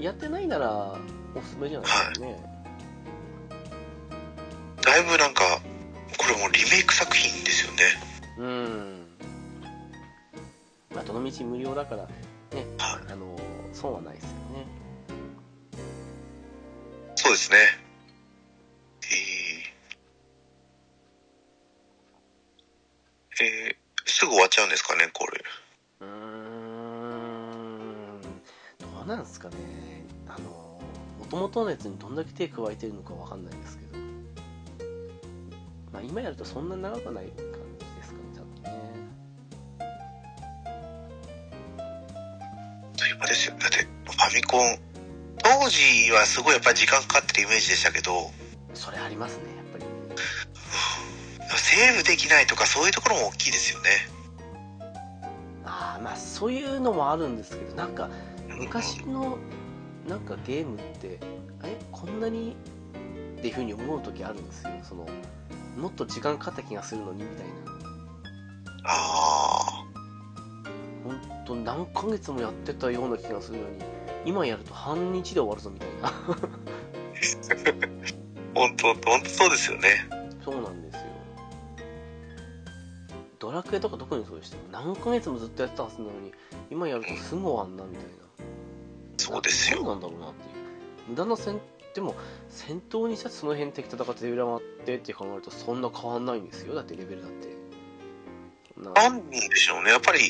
[0.00, 0.98] やってないなら、
[1.36, 2.42] おすすめじゃないですかね。
[4.82, 5.60] だいぶなんか、
[6.18, 7.82] これもうリメイク作品ですよね。
[8.38, 9.06] うん。
[10.92, 13.12] まあ、どのみち無料だから、ね、はい。
[13.12, 13.38] あの、
[13.72, 14.79] 損はないですよね。
[17.22, 17.58] そうですね。
[23.38, 23.76] えー、えー、
[24.10, 25.44] すぐ終わっちゃうんですかね、これ。
[26.00, 26.10] うーん
[28.78, 29.56] どうなんですかね
[30.26, 30.80] あの
[31.18, 33.98] もともとのやつにどんだけ手加えてるのかわかんないですけど
[35.92, 37.36] まあ今やるとそんな長くない感
[37.78, 38.70] じですかね多分ね
[42.96, 43.56] というかですよ。
[43.58, 44.78] だって、ファミコン、
[45.42, 48.30] 当時はすごいやっぱり時間かかってるイメージでしたけど、
[48.74, 49.84] それありますねやっぱり。
[51.56, 53.88] セーブできないとかそういうところも大きいですよね。
[55.64, 58.08] ああまあそういうのもあるんですけどなんか
[58.48, 59.38] 昔の
[60.08, 61.20] なんかゲームって
[61.64, 62.56] えこんなに
[63.38, 64.70] っていうふうに思う時あるんですよ。
[64.82, 65.06] その
[65.76, 67.52] もっと時間かかった気がするのにみたいな。
[68.84, 69.84] あ
[71.04, 73.78] 本当何ヶ月もやってたような気がするのに
[74.24, 76.08] 今やると半日で終わるぞみたいな。
[76.08, 76.12] あ、
[78.54, 80.08] 本当本当そうですよね。
[80.44, 81.02] そうなんですよ。
[83.38, 84.62] ドラクエとか特にそうでしたよ。
[84.70, 86.32] 何ヶ月もずっとやってたはずなのに
[86.70, 88.10] 今やるとすぐ終わんなみたいな。
[89.16, 89.82] そうですよ。
[89.82, 90.54] 何なんだろうなっていう。
[91.08, 91.60] 無駄な戦
[91.94, 92.14] でも
[92.48, 96.74] 戦闘にしてその辺敵戦ってレベル上がってって考えるとそんな変わんないんですよ。
[96.74, 97.48] だってレベルだって。
[98.76, 99.90] なんでしょうね。
[99.90, 100.26] やっぱり、ね、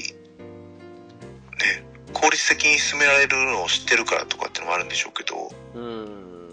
[2.13, 6.51] 効率的に進められるのを知ってるからとかってのもあるんでしょうけど、うーん。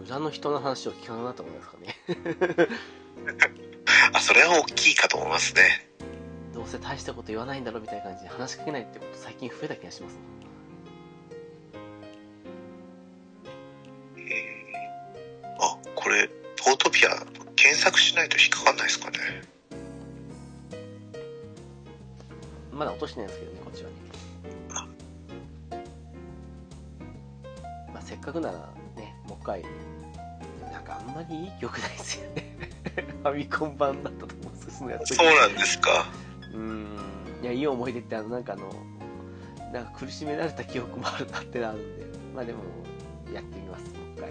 [0.00, 2.68] 無駄の人の話を聞かなくなったことですかね。
[4.12, 5.88] あ、それは大きいかと思いますね。
[6.54, 10.18] どうせ大したこと言わないんだろみたいな感じで話しかけないってこと最近増えた気がします。
[14.16, 17.10] えーあ、これ、ポートピア、
[17.56, 19.18] 検索しないと引っかかんないですかね。
[22.78, 23.96] まだ落としてないんですけどねこっちはね。
[27.92, 28.58] まあせっかくなら
[28.96, 29.62] ねもう一回
[30.70, 32.56] なんかあんまりいい曲ないですよね。
[33.22, 35.14] ファミコン版だったと思うんですそのやつ。
[35.14, 36.06] そうなんですか。
[36.52, 36.86] うーん。
[37.42, 38.70] いやいい思い出ってあのなんかあの
[39.72, 42.08] なんか苦しめられた記憶もあるなってなるんで。
[42.34, 42.60] まあでも
[43.34, 44.30] やってみますもう一回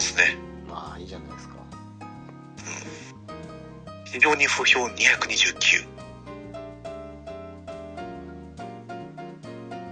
[0.00, 0.34] ますね。
[0.66, 1.54] まあいいじゃないですか
[4.06, 4.96] 非常に不評229っ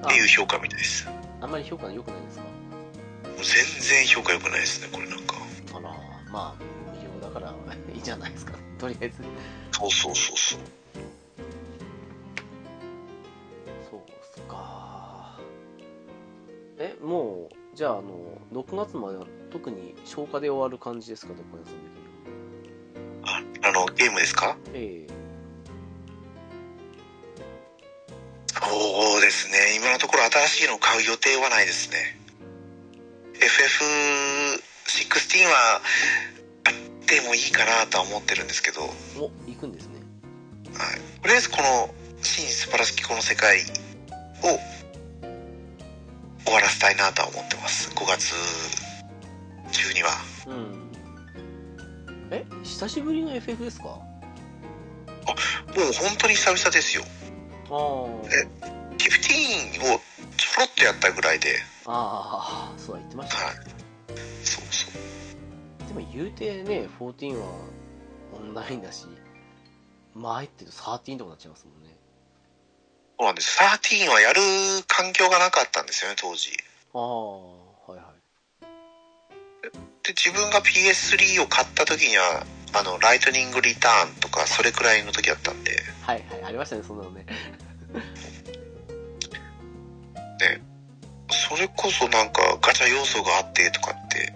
[0.09, 1.07] ていう評価みたいです。
[1.07, 2.45] もあんまり評価良くないですか？
[2.45, 2.49] う
[3.37, 3.45] 全
[3.83, 5.37] 然評価良くないですね、これなんか。
[5.75, 5.91] あら
[6.33, 6.63] まあ
[6.97, 7.55] 無料だから
[7.95, 9.23] いいじゃないですかとりあえず
[9.73, 10.59] そうそうそうそう。
[13.91, 14.03] そうっ
[14.35, 15.39] すか
[16.79, 21.33] えもうじゃああの6月までは特に消化で終わる感じですか？
[21.35, 21.89] どこに遊んで
[23.25, 24.57] あ、あの、ゲームですか？
[24.75, 25.13] ええ
[28.61, 29.77] そうですね。
[29.77, 32.19] 今のところ新しいのを買う予定はないですね。
[33.35, 35.81] FF16 は
[36.65, 36.75] あっ
[37.07, 38.91] てもいいかなとは思ってるんですけど、はい。
[39.19, 39.95] お行くんですね
[41.23, 43.61] とりあえずこの真素晴らしきこの世界を
[46.45, 47.91] 終わらせたいなとは思ってます。
[47.91, 48.35] 5月
[49.79, 50.11] 中には。
[50.47, 50.91] うん
[52.31, 52.45] え？
[52.65, 53.85] 久しぶりの FF ですか？
[53.85, 57.03] もう本当に久々ですよ。
[57.67, 58.49] あーえ
[58.99, 60.01] 15を
[60.37, 61.57] ちょろっとやったぐらいで、
[61.87, 63.55] あーそうだ言ってましたねはい。
[64.45, 65.89] そうそう。
[65.89, 67.47] でも言うてね14は
[68.35, 69.07] オンラインだし
[70.15, 71.97] 前って言うと13とかなっちゃいますもんね
[73.19, 73.59] そうなんです。
[73.59, 74.41] 13はやる
[74.87, 76.51] 環境がなかったんですよね、当時。
[76.95, 77.58] ああ
[80.03, 82.45] で、自分が PS3 を買った時には、
[82.75, 87.27] あの、ライトニングリターンとか、それくらいの時だったんで、はいはいありましたねそんなのね
[91.31, 94.33] それこそなんかガチャ要素があってとかって、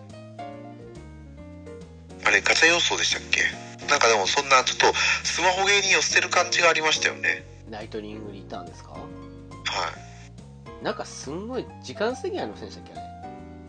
[2.25, 3.43] あれガチャ要素でしたっけ？
[3.87, 7.45] なんかでもそんなちょっとスマホゲーに寄せてる感じがありましたよね。
[7.71, 8.91] ライトニングリターンですか？
[8.93, 10.85] はい。
[10.85, 13.03] なんかすんごい時間制限ありませんでしたっけあれ？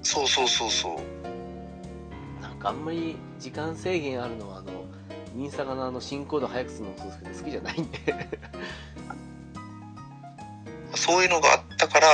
[0.04, 1.00] そうそうそうそう。
[2.64, 4.86] かあんまり時間制限あるのはあの
[5.36, 8.00] ミンサガのあの進行度早くするのもそうですけど好きじゃないんで。
[10.96, 12.08] そういうのがあったから、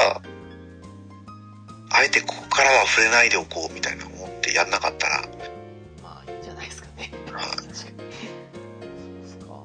[1.92, 5.22] あえてここからは触れないでおこうみたいな思ってやんなかったら、
[6.02, 7.12] まあいいんじゃないですかね。
[7.32, 7.46] はい。
[7.46, 7.74] 確かに。
[7.76, 9.64] そうっすか。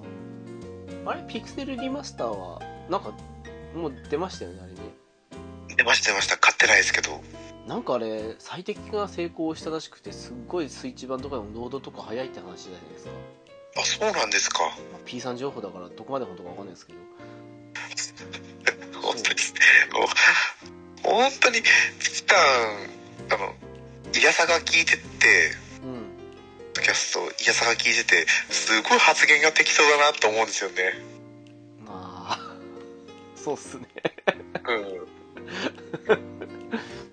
[1.07, 2.61] あれピクセルリマスターは
[2.91, 3.12] なんか
[3.74, 4.78] もう出ましたよねあれね。
[5.76, 6.37] 出ました出ました。
[6.37, 7.22] 買ってないですけど。
[7.66, 13.10] なんかあれ最適化が成功したらしくてすっごいスイッチ版とかのノードとか早いって話じゃないですか、
[13.76, 14.60] あ、そうなんですか。
[14.92, 16.98] まあ P さん情報だからどこまで本当かわかんないですけど
[19.00, 19.44] 本当に
[21.04, 21.60] 本当に、
[21.98, 22.38] 普段、
[23.30, 23.54] あの、
[24.18, 25.02] イヤサが聞いてて、
[25.84, 26.04] うん
[26.82, 30.94] キャスト、イヤサが聞いてて、すごい発言が適当だなと思うんですよね。
[31.86, 32.56] まあ
[33.36, 33.86] そうっすね
[34.66, 35.06] うん。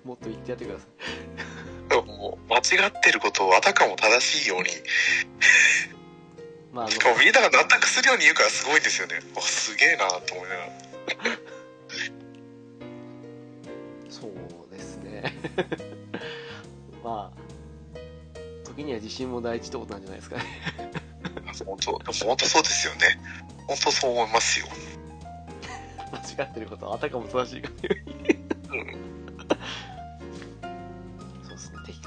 [0.04, 4.68] もっと言ってやってくださいもう、間違ってることをあたかも正しいように、
[6.72, 9.20] まああしかものみんなが納得するように言うからすごいんですよね。
[9.36, 10.72] あ、すげえなと思いながら。
[14.08, 15.34] そうですね
[17.04, 17.42] まあ
[18.64, 20.44] 時には自信も大事ってことなんじゃないですかね
[21.64, 23.18] 本当、本当そうですよね。
[23.66, 24.66] 本当そう思いますよ。
[26.36, 28.38] 間違ってることはあたかも正しいかのように
[28.68, 29.11] そう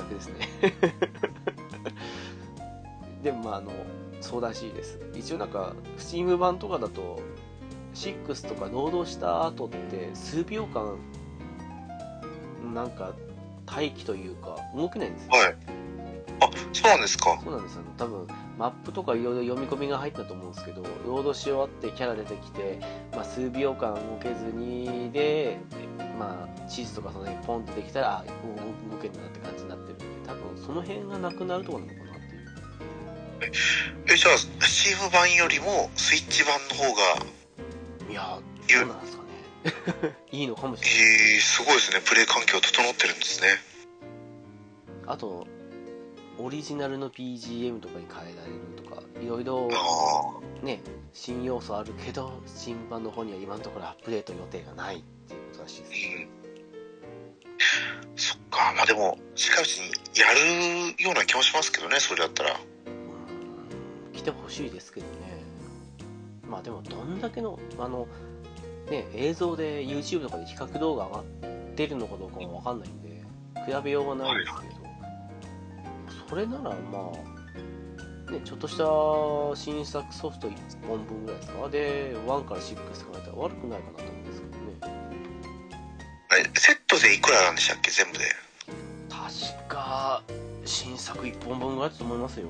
[0.04, 1.06] ですね的確ですね
[3.24, 3.72] でもまああの
[4.22, 7.22] そうらしいです一応なんか Steam 版とかだと
[7.94, 10.98] 6とかロードした後って数秒間
[12.74, 13.14] なんか
[13.66, 15.56] 待機というか動けないんですよ、はい。
[16.42, 17.40] あ、そうなんですか。
[17.44, 18.28] そうなんですよ、ね、多分
[18.58, 22.80] マップとかいろいろ読み込みが入ったと思うんですけどロードし終わってキャラ出てきて、
[23.12, 25.60] まあ、数秒間動けずにで、
[26.18, 32.46] まあ、地図とかその辺ポンってできたらあ動けるなって感じになってるんで多分その辺がなくなるところなのかなっていう
[34.08, 37.26] え、じゃあ、スチーム版よりもスイッチ版の方が、
[38.10, 38.40] いや
[38.70, 39.24] ゆどうなんですか
[40.04, 42.02] ね いいのかもしれないえー、すごいですね。
[42.06, 43.48] プレイ環境整ってるんですね。
[45.08, 45.46] あと
[46.38, 50.82] オリジナルの BGM とかに変えられるとかいろいろあね
[51.14, 55.92] 新要素あるけど 新版の方には今のところアップデート予定がないっていうことらしいです
[57.54, 58.18] あ、うん。
[58.18, 58.74] そっか。
[58.76, 62.52] まあでも、近いうちにやるような気もしますけどね、それだったら。
[62.52, 65.44] うーん来てほしいですけどね
[66.48, 68.08] まあでもどんだけのあの
[68.90, 71.24] ね映像で YouTube とかで比較動画上がっ
[71.76, 73.10] てるのかどうかもわかんないんで
[73.66, 74.85] 比べようがないですけど
[76.36, 77.14] それならま
[78.28, 78.84] あねちょっとした
[79.56, 81.70] 新作ソフト1本分ぐらいですか？
[81.70, 84.96] で1から6って考えたら悪くないかなと思うんですけどね
[86.32, 88.26] あれセットでいくらなんでしたっけ、全部で。
[89.10, 90.22] 確か
[90.66, 92.50] 新作1本分ぐらいだと思いますよ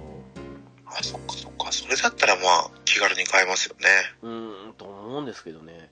[0.87, 1.71] あ、そっかそっか。
[1.71, 3.87] それだったらまあ、気軽に買えますよね。
[4.23, 5.91] うーんと思うんですけどね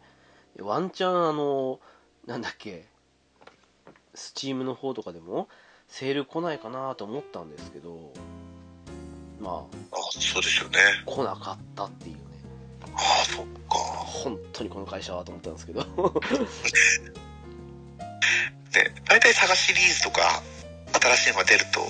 [0.59, 1.79] ワンチャンあの
[2.25, 2.87] なんだっけ？
[4.15, 5.47] スチームの方とかでも
[5.93, 8.11] セール来ないかなと思ったんですけど
[9.39, 9.53] まあ
[9.91, 10.79] あ、そうですよね。
[11.05, 12.21] 来なかったっていうね
[12.95, 13.77] ああ、そっか。
[13.77, 15.87] 本当にこの会社はと思ったんですけどで、
[19.07, 20.41] 大体サガシリーズとか、
[20.99, 21.85] 新しいのが出ると、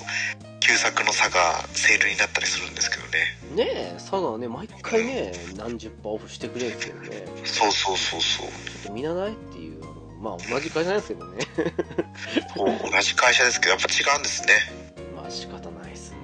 [0.60, 3.38] 旧作の差がセールになったりするんですけどね。
[3.54, 8.46] ねえ佐賀ね毎回ね何十パーオフしてくれるんですよねそうそうそうそう。
[8.48, 9.63] ちょっと見習えっていう
[10.24, 11.38] まあ同じ会社ですけどね
[12.56, 14.54] 同じ会社ですけど、やっぱ違うんですね。
[15.14, 16.18] まあ仕方ないですね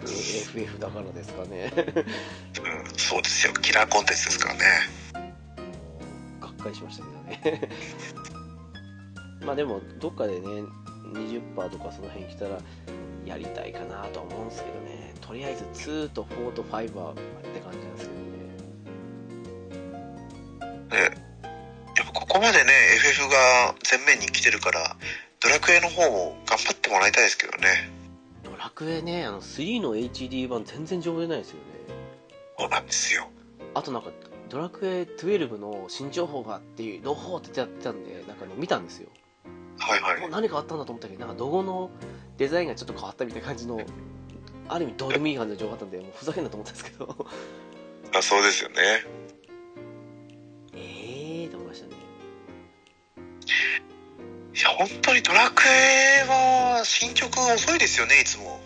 [0.00, 3.52] FF だからですかねうん、そうですよ。
[3.60, 4.60] キラーコンテンツですからね。
[6.40, 7.18] がっかりしましたけど
[7.52, 7.68] ね
[9.44, 10.62] まあでもどっかでね
[11.12, 12.58] 20%とかその辺来たら
[13.26, 18.38] やりたいかなとは思うんですけどねとりあえず2と4と5はって感じなんですけどね
[20.88, 21.27] で、やっぱ
[22.28, 24.96] ここまでね、FF が前面に来てるから、
[25.40, 27.90] ドラクエの方も頑張ってもらいたいですけどね。
[28.44, 31.62] ドラクエねあの3の HD 版全然上手ないですよね
[32.58, 33.28] そうなんですよ。
[33.74, 34.10] あとなんか
[34.50, 39.08] ドラクエ12の新情報がっていう朗報ってやってたんでなんか見たんですよ
[39.78, 40.20] はいはい。
[40.20, 41.90] もう何かあったんだと思ったけどなんかロゴの
[42.36, 43.80] デザインがちょっと変わったみたいな感じの
[44.68, 47.26] ある意味どうでもいい感じの情報だったんでもうふざけんなと思ったんですけど
[48.14, 48.76] あそうですよね。
[53.48, 58.60] いや、本当にドラクエは進捗が遅いですよね、いつも。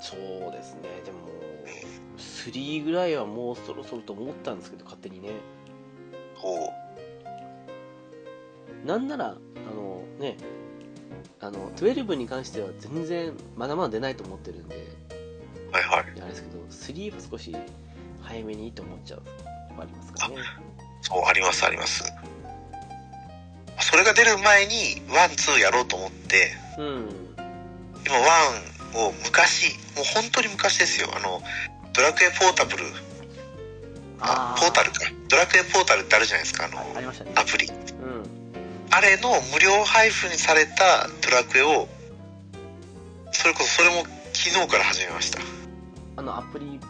[0.00, 1.18] そうですねでも
[2.16, 5.30] 3ぐらいはもうそろそろと思ったんですけど勝手にね
[6.40, 6.72] こ
[8.84, 10.36] なんならあのね
[11.40, 15.72] あの12に関しては全然まだまだ出ないと思ってるんでう。
[15.72, 16.00] はいはい。
[16.00, 17.54] あれですけど3は少し
[18.22, 19.22] 早めにと思っちゃう
[19.78, 20.36] ありますかね
[21.02, 22.02] そう、ありますあります。
[23.90, 27.08] それが出る前に、 one、two やろうと思って、うん
[28.06, 31.08] 今、ワンを昔、もう本当に昔ですよ。
[31.14, 31.42] あの、
[31.92, 32.84] ドラクエポータブル、
[34.20, 35.00] あ、ーポータルか。
[35.28, 37.66] ドラクエポータルってあるじゃないですか、あの、ありましたねアプリ。
[37.66, 37.78] うん
[38.90, 41.88] あれの無料配布にされたドラクエを、
[43.32, 45.40] それこそそれも昨日から始めました。
[46.16, 46.80] あのアプリ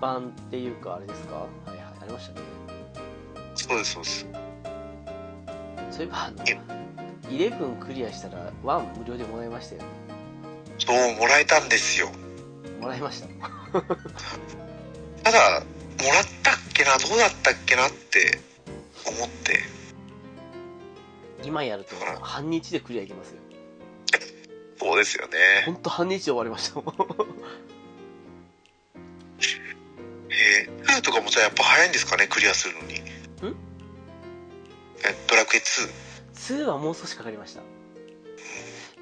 [0.00, 1.34] 版っていうかあれですか？
[1.34, 2.46] はいはいありましたね
[3.56, 4.26] そうです、そうです。
[5.98, 6.56] そういえばあのえ
[7.28, 9.82] 11クリアしたら1無料でもらいましたよ。
[9.82, 9.88] ね
[10.78, 12.08] そう、もらえたんですよ。
[12.80, 13.26] もらいました。
[13.26, 13.32] た
[15.32, 15.66] だ、も
[16.12, 18.38] らったっけな、どうだったっけなって
[19.08, 19.58] 思って、
[21.42, 23.40] 今やると半日でクリアいけますよ。
[24.78, 25.64] そうですよね。
[25.66, 26.76] ほんと半日で終わりました。
[26.80, 26.84] もん
[30.30, 33.07] えー、2とかもじゃあやっぱ早いんですかね、クリアするのに。
[35.28, 36.08] ドラクエ2。
[36.34, 37.62] 2はもう少しかかりました。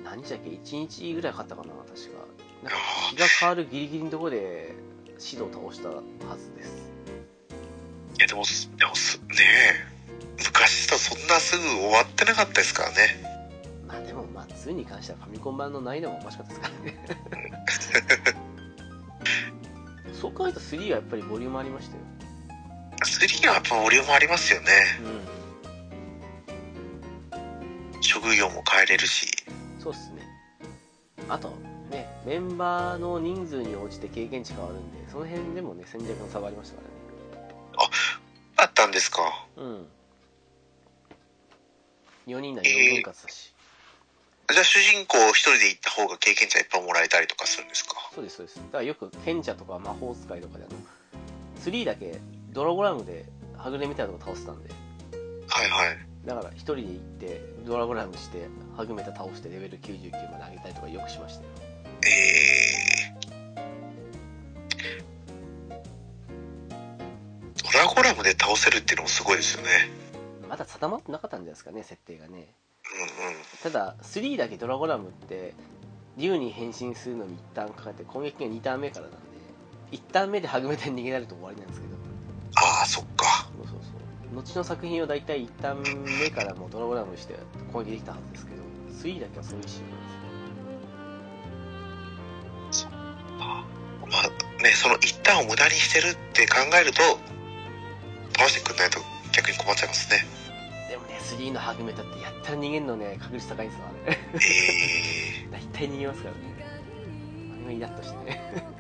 [0.05, 2.27] 何日だっけ？1日ぐらいかかったかな確か
[2.63, 2.79] なんか
[3.11, 4.75] 日が変わるギリギリのところで
[5.19, 6.03] シドを倒したは
[6.37, 6.91] ずです。
[8.19, 8.45] いや、でも、
[8.79, 9.25] でもす、ね
[10.39, 12.97] え、昔とそんなすぐ終わってなかったですからね。
[13.87, 18.37] まあでもまあ2に関してはファミコン版の難易度もおかしかったですからね。
[20.21, 22.03] そう考えると3はやっぱりボリュームありましたよ。
[23.05, 24.73] 3はやっぱボリュームありますよね。
[25.31, 25.36] うん
[28.01, 29.27] 職業も変えれるし。
[29.79, 30.23] そうっすね。
[31.29, 31.51] あと
[31.91, 36.95] ねメンバーの人数に応じて経験値変わるんでその辺でもね戦略の差がありましたからね。
[38.57, 39.23] だったんですか？
[39.57, 39.87] うん。
[42.27, 43.55] 4人なら4分割だし、
[44.51, 47.95] じゃあ主人公一人で行った方が経験値はいっぱいもらえたりとかするんですか？
[48.15, 48.57] そうですそうです。
[48.57, 50.79] だからよく賢者とか魔法使いとかであの
[51.63, 52.19] 3だけ
[52.51, 53.27] ドラゴラムで
[53.57, 54.71] はぐれみたいなとこ倒せたんで。
[55.49, 56.06] はいはい。
[56.27, 61.51] だから一人で行ってドラゴラムしてはぐめた倒してレベル99まで上げたりとかよくしましたよ
[62.03, 69.71] えー、ドラゴラムで倒せるっていうのもすごいですよね。
[70.49, 72.47] まだ定まってなかったんじゃないですかね設定がねうんうん。
[73.63, 75.55] ただ3だけドラゴラムって
[76.17, 79.19] 竜に変身するのに一旦かかって攻撃が2ターン目からなんで
[79.93, 81.97] 1ターン目ではぐめたに逃げられると終わりなんですけど
[82.57, 83.46] ああ、そっか。
[84.37, 87.35] 後の作品は大体1ターン目からもうドラゴラムして
[87.73, 88.63] 攻撃できたはずですけど
[88.93, 90.01] 3だけはそういう仕様なん
[92.69, 92.91] ですよ
[94.09, 97.03] まあね、その一旦を無駄にしてるって考えると、
[98.37, 99.01] 倒してくんないと
[99.33, 100.25] 逆に困っちゃいますね。
[100.89, 106.41] でもね3のはぐめたってやったら逃げるのね確率高いんですよあれえ大体逃げますからね。
[107.53, 108.77] あれがイラッとしてね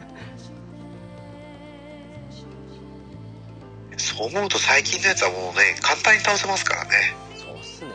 [3.96, 6.90] そう思うと最近のやつはもうね、簡単に倒せますからね。
[7.34, 7.94] そうっすねも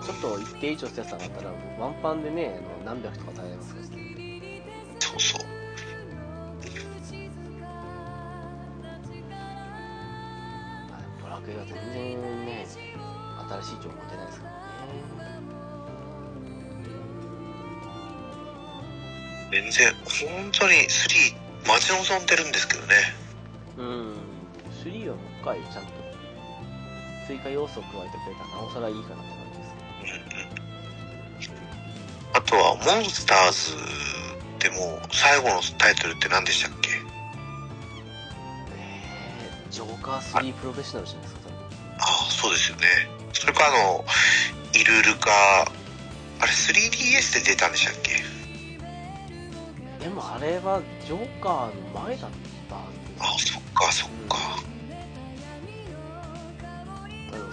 [0.00, 4.62] うちょっと一定以上したやつったらワンパンでねあの何百とか耐えますからね
[5.00, 5.40] そうそう。
[10.90, 14.54] まあドラクエは全然ね新しい情報出ないですからね
[19.50, 22.94] 全然、本当に3、待ち望んでるんですけどね。
[23.78, 24.23] うん3はもう一
[25.44, 25.92] 回ちゃんと
[27.26, 29.64] 追加要素を加えてくれたらなおさらいいかなって感じで
[31.42, 31.54] すね
[32.34, 33.76] あとは、モンスターズ
[34.58, 36.90] でも、最後のタイトルって何でしたっけ？
[38.76, 41.40] えー、ジョーカー3プロフェッショナルじゃないですか
[41.98, 42.86] ああ、そうですよね。
[43.32, 44.04] それかあの、
[44.74, 45.30] イルルか、
[46.40, 48.22] あれ 3DS で出たんでしたっけ？
[50.04, 52.30] でもあれはジョーカーの前だっ
[52.68, 52.80] たあ
[53.20, 54.36] あ、そっか、そっか。
[54.36, 54.73] あの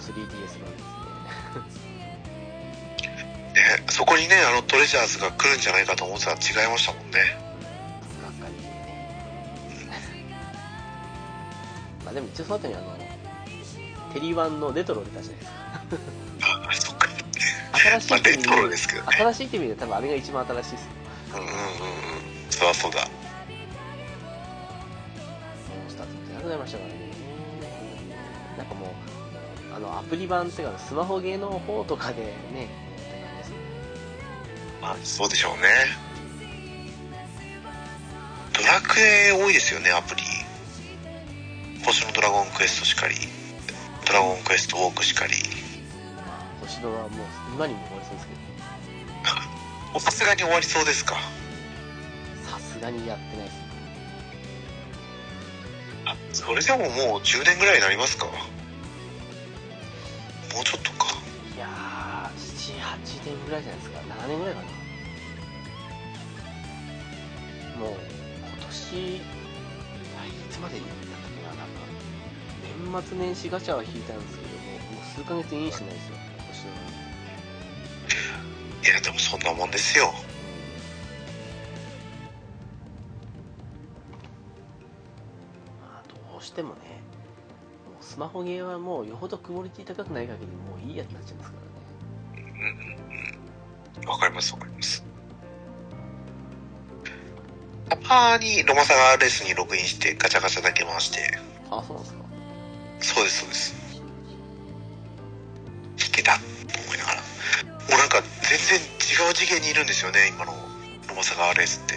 [0.02, 1.92] 3DS 版ですね
[3.52, 7.18] ね、そこにね、あのトレジャーズが来るんじゃないかと思ってたら違いましたもんね。
[8.22, 10.00] がっかりね
[12.04, 12.96] まあでも一応その後にあの
[14.14, 15.58] テリワンのレトロ出たじゃないですか
[16.42, 17.08] ああ、そっか。
[17.72, 19.08] 新しいまあ、レトって意味でロですけどね。
[19.16, 20.88] 新しいって意味で多分あれが一番新しいです
[21.34, 21.56] うんうんうんうん。
[22.50, 23.00] そうだそうだ。
[23.00, 23.06] モ
[25.86, 27.01] ンスターズってなくなりましたからね
[29.74, 33.56] あのアプリ版っていうかスマホゲーの方とかでねって感じですね
[34.82, 35.68] まあ、そうでしょうね。
[38.52, 40.22] ドラクエ多いですよね、アプリ。
[41.84, 43.14] 星のドラゴンクエストしかり、
[44.06, 45.34] ドラゴンクエストウォークしかり。
[46.16, 47.10] まあ星野はもう
[47.54, 48.34] 今にも終わりそうですけ
[49.94, 51.16] おさすがに終わりそうですか。
[52.44, 53.56] どさすがにやってないです
[56.04, 58.26] あ、それでももう10年ぐらいになりますか
[60.52, 61.16] もうちょっとか。
[61.54, 64.66] いやー78年ぐらいじゃないですか7年ぐらいかな
[67.78, 69.20] もう今年
[70.20, 71.64] あいつまでになったっけななんか
[72.92, 76.16] 年末年始ガチャは引いたんですけどももう数ヶ月インしてないですよ
[78.84, 80.12] いや、でもそんなもんですよ。
[85.80, 86.91] まあどうしてもね
[88.12, 91.56] スマホゲーはもうよほどクオリティ高くない限りもういいやつになっちゃいますか
[92.36, 93.38] らね
[94.06, 95.02] わかりますわかります。
[97.88, 101.20] たまにロマサガレースにログインしてガチャガチャだけ回して、
[101.70, 102.22] あそうなんですか
[103.00, 103.74] そうですそうです。
[105.96, 106.40] 弾けたと
[106.84, 107.16] 思いながら。
[107.16, 107.22] も
[107.88, 110.52] うなんか全然違う次元にいるんですよね、今の
[111.08, 111.94] ロマサガレースって。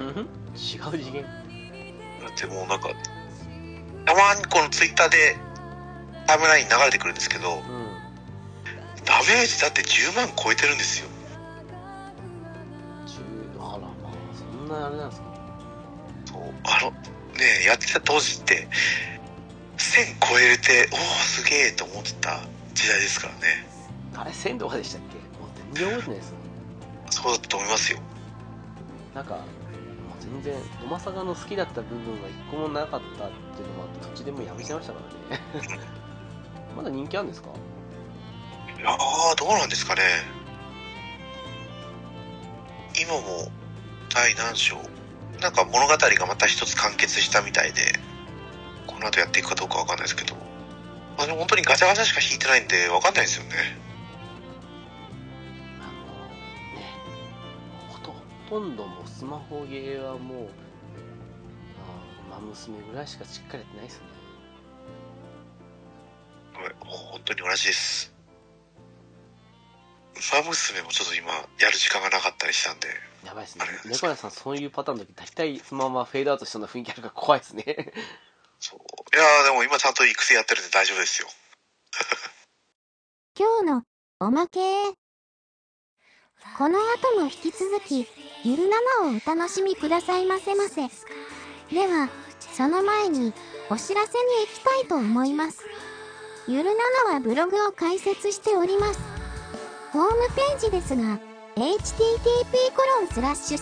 [0.00, 0.08] うん
[0.56, 2.88] 違う次元だってもうなんか、
[4.04, 5.36] たまにこのツイッターで
[6.26, 7.62] タイムラインに流れてくるんですけど、うん
[9.04, 11.08] ダメージだって10万超えてるんですよ。
[13.58, 13.90] 10あらまあ
[14.32, 15.26] そんなあれなんですか？
[16.26, 18.68] そうあの、ねやってた当時って、
[19.76, 22.38] 1000超えれて、おお、すげえと思ってた
[22.74, 23.40] 時代ですからね。
[24.14, 25.16] あれ1000とかでしたっけ？
[25.40, 26.36] もう全然覚えてないですよ
[27.10, 27.98] そうだと思いますよ。
[29.16, 29.38] なんか
[30.22, 35.00] 全然ロマサガの好きだった部分が一個もなかったっていうのもあって途中でもやめちゃいましたか
[35.30, 35.42] らね
[36.76, 37.48] まだ人気あるんですか？
[38.78, 40.02] いやー、どうなんですかね。
[43.00, 43.50] 今も
[44.14, 44.76] 第何章
[45.40, 47.92] なんか物語がまた一つ完結したみたいで、
[48.86, 50.34] この後やっていくかどうかわかんないですけど、
[51.16, 53.50] まあ、でも本当にガチャガチャしか引いてないんでわかんないですよね。
[58.52, 60.48] とほとんどもうスマホゲーはもう
[62.28, 64.04] まあ娘ぐらいしかしっかりやってないですね
[66.62, 68.12] はい本当に同じです。
[70.14, 72.88] ウマ娘もちょっと今やる時間がなかったりしたんで、
[73.24, 77.64] やばいですね猫屋さんそういうパターンの時大体そのままフェードアウトしそうな雰囲気あるから怖いですね
[78.60, 78.78] そう。
[78.78, 81.28] いやーでも今ちゃんと育成やってるんで大丈夫ですよ。
[83.36, 83.82] 今日の
[84.20, 84.60] おまけ
[86.58, 88.06] この後も引き続き
[88.44, 90.82] ゆるななをお楽しみくださいませませ。
[91.74, 92.08] では
[92.54, 93.32] その前に
[93.70, 95.60] お知らせに行きたいと思います。
[96.46, 96.72] ゆるな
[97.06, 99.00] なはブログを開設しております。
[99.92, 101.18] ホームページですが
[101.56, 101.72] http
[102.74, 103.54] コロンススラッシ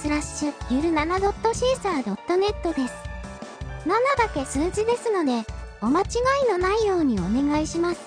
[0.47, 2.95] ュゆるなな .caesar.net です。
[3.84, 3.88] 7
[4.18, 5.45] だけ数字ですので
[5.80, 6.05] お間違
[6.47, 8.01] いのないようにお願いします。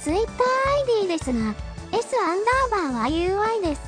[0.00, 1.54] TwitterID ですが
[1.96, 2.38] S アン
[2.70, 3.06] ダーバーは
[3.60, 3.80] UI です。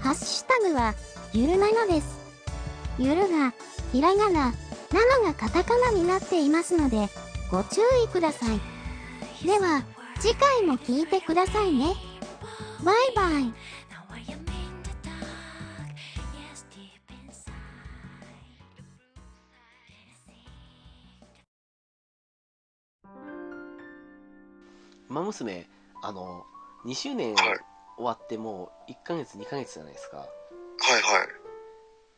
[0.00, 0.94] ハッシュタグは
[1.34, 2.18] ゆるななです。
[2.98, 3.52] ゆるが
[3.92, 4.54] ひらがな、
[4.90, 7.10] なのがカタカナになっていますので
[7.50, 8.58] ご注意ください。
[9.46, 9.82] では
[10.18, 11.94] 次回も聞いてくださいね。
[12.82, 13.52] バイバイ。
[25.10, 25.68] 「ウマ娘」
[26.02, 26.46] あの
[26.84, 27.60] 2周年はい。
[27.96, 30.16] 終わってもう1ヶ月2ヶ月じゃないですか。
[30.16, 30.28] はい
[31.02, 31.28] はい。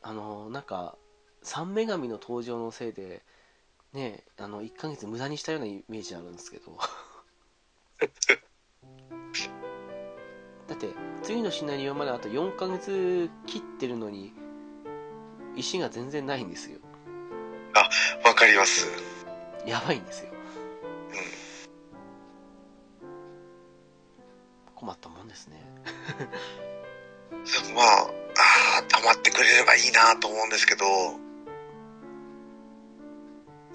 [0.02, 0.96] あのなんか
[1.42, 3.24] 三女神の登場のせいで
[3.92, 6.78] ねあの1ヶ月無駄にしたようなイメージあるんですけど。
[10.68, 10.88] だって
[11.22, 14.32] 次のシナリオまであと4ヶ月切ってるのに
[15.56, 16.78] 石が全然ないんですよ。
[18.24, 18.88] わかります。
[19.66, 20.32] やばいんですよ
[24.82, 25.60] 困ったもんですねん。
[27.74, 28.10] まあ、あ
[28.80, 30.84] あ、溜まってくれればいいなと思うんですけど、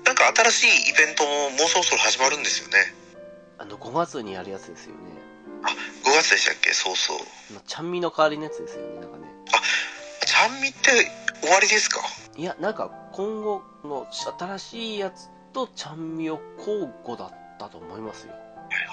[0.04, 2.94] なんか新しいイベントももうそろそろ始まるんですよね。
[3.58, 5.00] あの5月にやるやつですよね
[6.04, 6.74] 5月でしたっけ？
[6.74, 7.20] そうそう。
[7.66, 9.28] ちゃんみの代わりのやつですよねなんかね
[10.26, 11.10] ちゃんみって
[11.42, 12.02] 終わりですか？
[12.36, 18.34] いやなんか今後の新しいやつとちゃんみを交互だったと思いますよ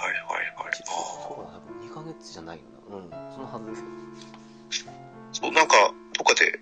[0.05, 0.75] はいはい。
[0.85, 4.93] そうだ多分2ヶ月じゃないよなうんそのはずですよ
[5.33, 5.77] そう、なんか、
[6.17, 6.61] どっかで、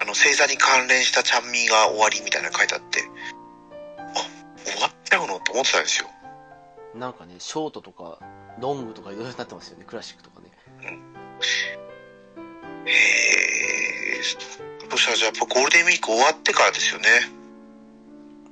[0.00, 3.00] あの、星座に関連したちゃんみが終わりみたいなの書いてあって、
[3.98, 6.08] あ、終わっちゃうのと思ってたんですよ。
[6.94, 8.20] なんかねショートとか
[8.60, 10.50] ロングとかいろいろなってますよねクラシックとかね
[12.86, 14.22] へえ。
[14.90, 17.08] そしたらじゃあやっぱゴールデンウィーク終わってからですよね。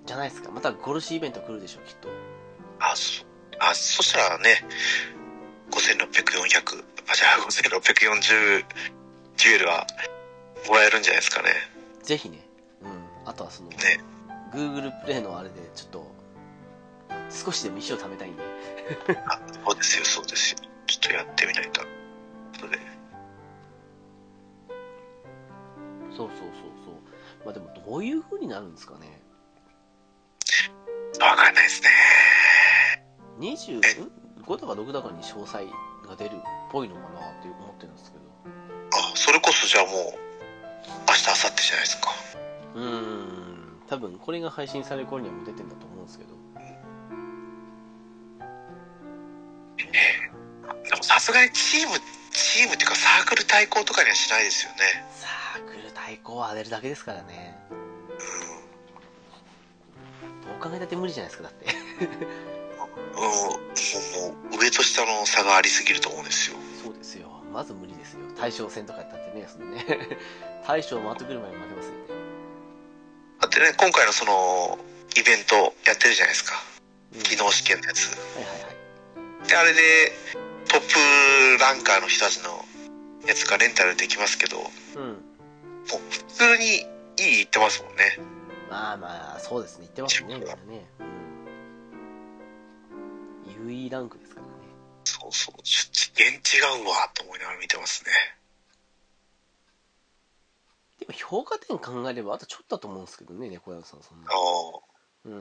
[0.04, 2.08] じゃないですかまたゴルシーイベント来るでしょきっと
[2.80, 3.24] あ、そ、
[3.70, 4.64] あ、そしたらね、
[5.70, 6.06] 5600、
[6.42, 8.64] 400、あ、じゃあ5640
[9.38, 9.86] デュエルは
[10.68, 11.50] もらえるんじゃないですかね。
[12.02, 12.38] ぜひね
[12.82, 13.76] うんあとはそのね。
[14.52, 16.12] Google プレイのあれでちょっと
[17.30, 18.42] 少しでも石を貯めたいんで
[19.26, 20.58] あ、そうですよ、そうですよ。
[20.86, 21.80] ちょっとやってみないと。
[22.58, 22.78] 後で。
[26.14, 26.48] そうそうそう
[26.84, 26.94] そう
[27.44, 29.22] まあでもどういう風になるんですかね
[31.18, 31.88] わかんないですね。
[33.42, 33.80] 25
[34.60, 35.66] だか6だかに詳細
[36.06, 36.38] が出るっ
[36.70, 38.24] ぽいのかなって思ってるんですけど
[38.94, 42.10] あ、それこそじゃあもう、明日、明後日じゃないですか。
[42.74, 46.30] うーん多分これが配信される頃にはもう出てんだと思うんですけど
[50.88, 51.98] でもさすがにチーム
[52.30, 54.78] チームっていうかサークル対抗とかにはしないですよね。
[55.10, 57.58] サークル対抗は当てるだけですからね。
[60.46, 61.66] どう考えたって無理じゃないですか、だって。
[63.14, 64.58] うん。
[64.58, 66.56] 上と下の差がありすぎると思うんですよ。
[66.82, 67.28] そうですよ。
[67.52, 68.20] まず無理ですよ。
[68.38, 69.84] 大将戦とかやったってね、そのね。
[70.66, 71.98] 大将回ってくる前に負けますよね。
[73.40, 74.78] だってね、今回のその、
[75.16, 76.62] イベントやってるじゃないですか。
[77.14, 78.08] うん技能試験のやつ。
[78.08, 78.68] はいはいは
[79.44, 79.48] い。
[79.48, 80.12] で、あれで、
[80.68, 82.64] トップランカーの人たちの
[83.26, 85.10] やつがレンタルできますけど、もうん。
[85.12, 85.16] う
[86.10, 86.84] 普通にいい
[87.16, 88.18] 言ってますもんね。
[88.70, 89.80] まあまあ、そうですね。
[89.82, 90.86] 言ってますね、みんなね。
[93.62, 93.68] うん。
[93.68, 94.52] 優位ランクですからね。
[95.04, 98.12] そうそう、ち次元違うわ、と思いながら見てますね。
[101.00, 104.34] でも評価点考えればあとちょっとだと思うんですけどね、猫屋さんそんなあ。
[104.34, 104.92] あ。
[105.24, 105.40] うん。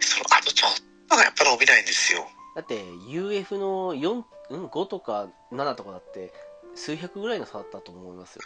[0.00, 0.70] その、あとちょっ
[1.08, 2.26] とがやっぱ伸びないんですよ。
[2.54, 6.32] だって UF の4、うん、5とか7とかだって
[6.74, 8.42] 数百ぐらいの差だったと思いますよ。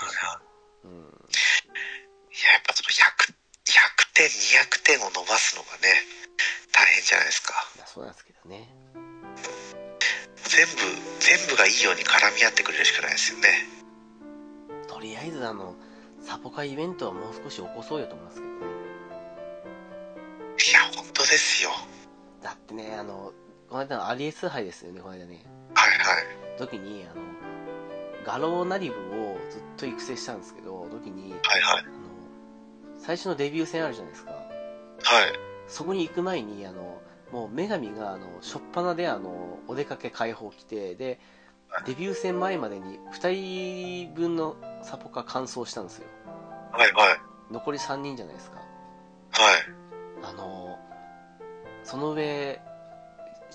[0.85, 0.90] うん。
[0.90, 5.89] いや、やっぱその100、100点、200点を伸ばすのがね、
[6.81, 7.52] 大変じゃないですか。
[7.85, 8.73] そうなんですけどね。
[10.48, 10.73] 全部、
[11.20, 13.48] 全部がいいように絡み合ってくれるしかないですよね。
[14.89, 15.74] とりあえずあの、
[16.24, 18.57] サポカイベントはもう少し起こそうよと思いますけどね。
[20.70, 21.70] いや、本当ですよ。
[22.43, 23.32] だってね、あの、
[23.69, 25.44] この間のアリエス杯ですよね、この間ね。
[25.74, 26.20] はいは
[26.57, 26.59] い。
[26.59, 27.23] 時に、あの、
[28.24, 31.85] ガローナリブをずっと育成したんですけど、時に、はいはい。
[31.85, 34.31] あの、最初のデビュー戦あるじゃないですか。
[34.32, 35.49] はい。
[35.70, 37.01] そこに行く前に、あの、
[37.32, 41.20] もう女神が、あの、しょっぱなで、あの、お出かけ解放来て、で、
[41.86, 46.06] デビュー戦前までに2人分のサポカ完走したんですよ。
[46.72, 47.18] はいはい。
[47.52, 48.56] 残り3人じゃないですか。
[48.59, 48.66] はい。
[50.24, 50.76] あの、
[51.84, 52.60] その上、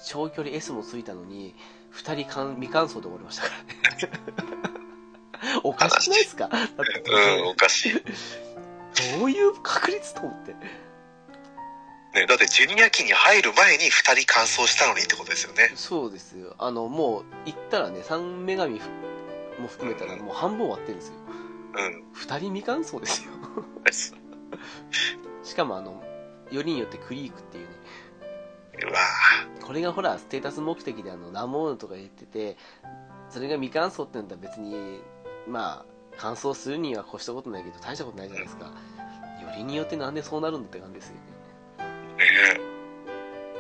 [0.07, 1.55] 長距離 S もついたのに、
[1.93, 4.75] 2人かん未完走で終わりましたからね。
[5.63, 6.49] おかしくないですか？
[6.49, 7.93] うん、おかしい。
[9.19, 10.55] どういう確率と思って。
[12.15, 15.73] ね、だってジュニア期に入る前に二人完走したのにってことですよね。
[15.75, 16.55] そうですよ。
[16.57, 18.79] あの、もう、行ったらね、3女神
[19.59, 21.15] も含めたらもう半分終わってるんですよ。
[21.75, 22.03] うん。
[22.15, 23.31] 2人未完走ですよ。
[25.43, 26.01] しかもあの、
[26.51, 27.73] よりによってクリークっていうね、
[28.89, 28.99] うわ
[29.61, 32.55] これがほら、ステータス目的であの、ラモーヌとか言ってて、
[33.29, 35.01] それが未完走ってんだったら別に、
[35.47, 38.67] まあ、完走するには越したことないけど、大したことないじゃないですか。
[38.67, 38.71] よ
[39.57, 41.34] りによってなんでそうなるんだって感じですよね。
[42.31, 42.75] ね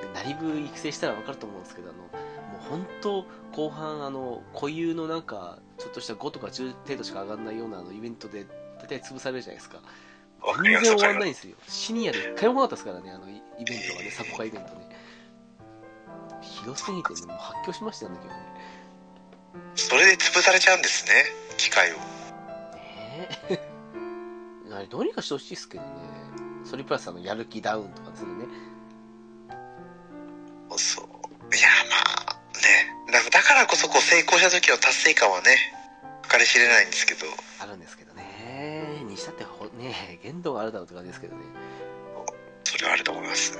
[0.01, 8.45] でナリブ育成したら分かると思うんですけど、あの、もう本当、後半、あの、固有のなんか、ちょっとした5とか10程度しか上がらないようなあのイベントで、
[8.79, 9.79] 大体潰されるじゃないですか。
[10.63, 11.13] 全然終わ。
[11.13, 11.55] んないんですよ。
[11.67, 14.89] シニアで一回もなかったですからね、あのイイベントはね、サポカイベントね。
[16.41, 18.45] ひどすぎてね、もう発狂しましたよね、今日ね。
[19.75, 21.13] それで潰されちゃうんですね、
[21.57, 21.95] 機械を。
[21.95, 23.59] ねえ。
[24.71, 25.89] あれどうにかしてほしいですけどね。
[26.65, 28.45] それプラスあの、やる気ダウンとかですよね。
[30.77, 31.05] そう。
[31.55, 31.95] いや、ま
[32.33, 33.13] あ、ね。
[33.13, 35.55] だだからこそこう成功した時の達成感はね、
[36.29, 37.27] 計り知れないんですけど、
[37.61, 39.03] あるんですけどね。
[39.07, 41.43] にしたってほ、ね限度があるだろうって感じですけどね。
[42.63, 43.57] それはあると思います。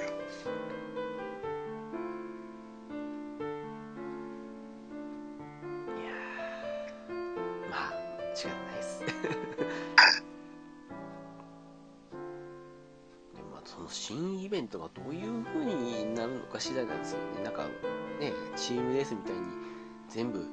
[14.55, 17.43] ベントがどういう風になるのか次第なんですよね。
[17.43, 17.63] なんか、
[18.21, 19.41] ね、チームレースみたいに
[20.07, 20.47] 全部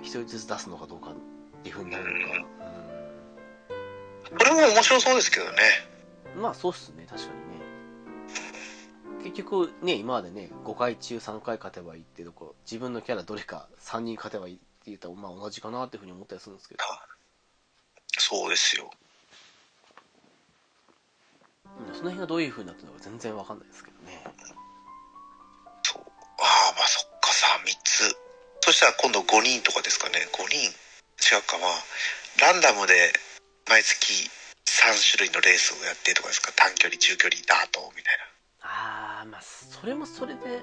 [0.00, 1.14] 一人ずつ出すのかどうかっ
[1.62, 2.46] ていう風になるのか。
[4.38, 5.52] これも面白そうですけどね。
[6.34, 9.24] うん、まあ、そうっすね、確かにね。
[9.24, 16.84] 結局ね、今までね、5回中3回勝てばいいってとこ、自分のキャラどれか3人勝てばいいって言ったら、まあ同じかなっていう風に思ったりするんですけど。
[18.16, 18.90] そうですよ。
[21.78, 24.24] うんその辺がどういう風になってるのか全然わかんないですけどね。
[25.82, 26.02] そう。
[26.02, 28.16] ああ、まあそっかさ、3つ。
[28.60, 30.28] そしたら今度5人とかですかね。
[30.32, 30.56] 5人
[31.20, 33.12] 違うか、まあ、ランダムで
[33.68, 34.30] 毎月
[34.66, 36.52] 3種類のレースをやってとかですか。
[36.56, 38.24] 短距離、中距離、ダートみたいな。
[38.62, 40.62] あー、まあ、それもそれで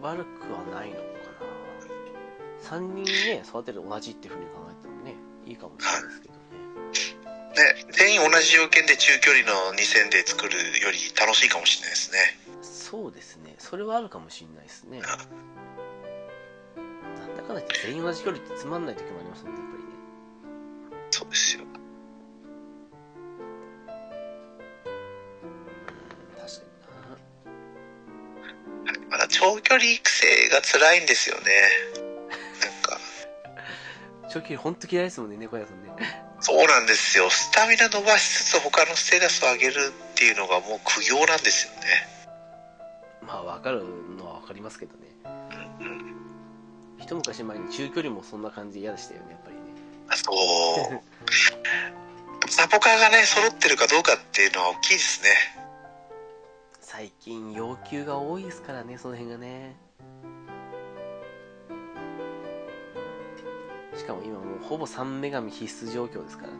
[0.00, 2.78] 悪くはないのかな。
[2.78, 5.14] 3人ね、育てる同じっていう風に考えてもね、
[5.46, 6.34] いいかもしれないですけど
[7.56, 7.74] ね。
[7.74, 12.18] ね、全員同じ条件で中距離の2戦で作るより楽しいかもしれないですね。
[12.62, 15.00] そうですね、それはあるかもしれないですね。
[15.00, 15.18] なん
[17.36, 19.90] だかんだ全員同じ距離ってつまんない時もありますもんね、やっぱりね。
[21.10, 21.64] そうですよ。
[21.64, 21.70] うん、
[26.36, 26.62] 確か
[28.84, 29.10] にな。
[29.10, 31.44] まだ長距離育成が辛いんですよね。
[32.60, 33.00] なんか、
[34.30, 36.25] 長距離ほんと嫌いですもんね、猫屋さんね。
[36.40, 37.30] そうなんですよ。
[37.30, 42.16] スタミナ伸ばしつつ他のステータスを上げるっていうのがもう苦行なんですよね。
[43.22, 43.84] まあ、わかる
[44.16, 45.06] のはわかりますけどね。
[45.80, 46.16] うん。
[46.98, 49.62] 一昔前に中距離もそんな感じで嫌でしたよね、やっぱりね。
[50.16, 51.00] そ
[52.46, 52.50] う。
[52.50, 55.30] サポカーがね、揃ってるかどうかっていうのは大きいですね。
[56.80, 59.76] 最近要求が多いですからね、その辺がね。
[63.96, 66.58] しかも今もうほぼ3女神必須状況ですからね。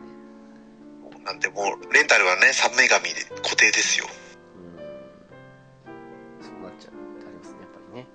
[1.25, 4.07] なんでもう、レンタルはね、三女神で固定ですよ。
[4.55, 4.77] うん。
[6.41, 8.07] そうなっちゃうってありますね、やっぱりね。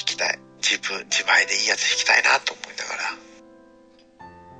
[0.00, 0.38] 引きたい。
[0.62, 3.26] 自分、自前でいいやつ引きたいなと思いながら。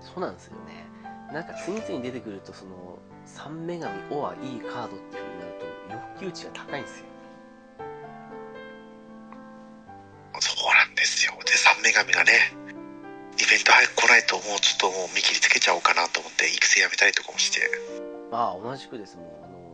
[0.01, 0.85] そうなんですよね。
[1.33, 7.07] なんか次々に出てくると、その、3女神オアいいカードっていう風になると、欲求値が高いんですよ。
[10.41, 11.33] そうなんですよ。
[11.45, 12.53] で、三女神がね、
[13.39, 17.61] イベント早く来ないともうちょっともう見切りつけちゃおうかなと思って育成やめたりとかもして。
[18.31, 19.27] まあ、同じくですもん。
[19.45, 19.67] あのー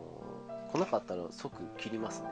[0.73, 2.29] 来なかったら即切りますね。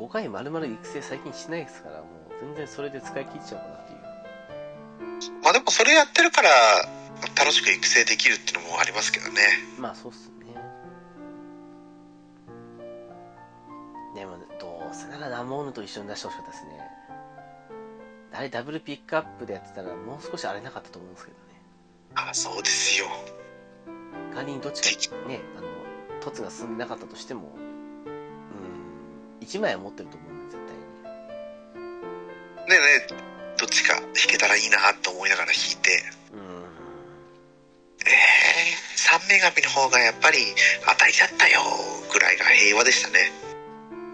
[0.00, 5.32] 5回丸々育成最近しないですから、もう全然それで使い切っちゃおうかなっていう。
[5.44, 6.50] まあでもそれやってるから
[7.38, 9.40] 楽しく育成できるっていうのもありますけどね。
[9.78, 10.54] まあ、そうっすね。
[14.16, 16.85] でも、どうせならラモーヌと一緒に出してほしかったですね。
[18.36, 21.42] あれダブルピックアップでやってたらもう少し荒れなかったと思うんですけどね。
[22.14, 23.06] あ、そうですよ。
[24.34, 25.66] 仮にどっちかね、あの、
[26.20, 27.54] 凸が進んでなかったとしても、
[29.40, 30.76] うん、1枚は持ってると思うんで、絶対
[31.82, 31.88] に。
[32.68, 33.14] ねえねえ、
[33.56, 36.04] どっちか弾けたらいいなと思いながら弾いて、
[36.34, 36.64] うん。
[38.04, 38.12] えー、
[38.98, 40.38] 三女神の方がやっぱり
[40.86, 41.62] 当たりだったよ
[42.12, 43.32] ぐらいが平和でしたね。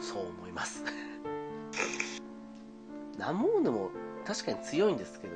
[0.00, 0.84] そう思います。
[3.18, 3.90] ラモーヌも
[4.26, 5.34] 確かに強いんですけど、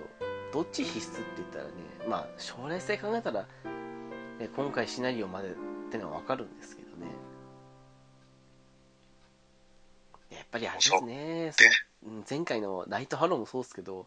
[0.53, 1.71] どっち必須って言ったらね、
[2.09, 3.43] まあ将来性考えたら、
[4.39, 5.53] ね、今回シナリオまでっ
[5.91, 7.07] てのはわかるんですけどね。
[10.31, 11.53] やっぱりあれですね、
[12.29, 14.07] 前回のライトハローもそうですけど。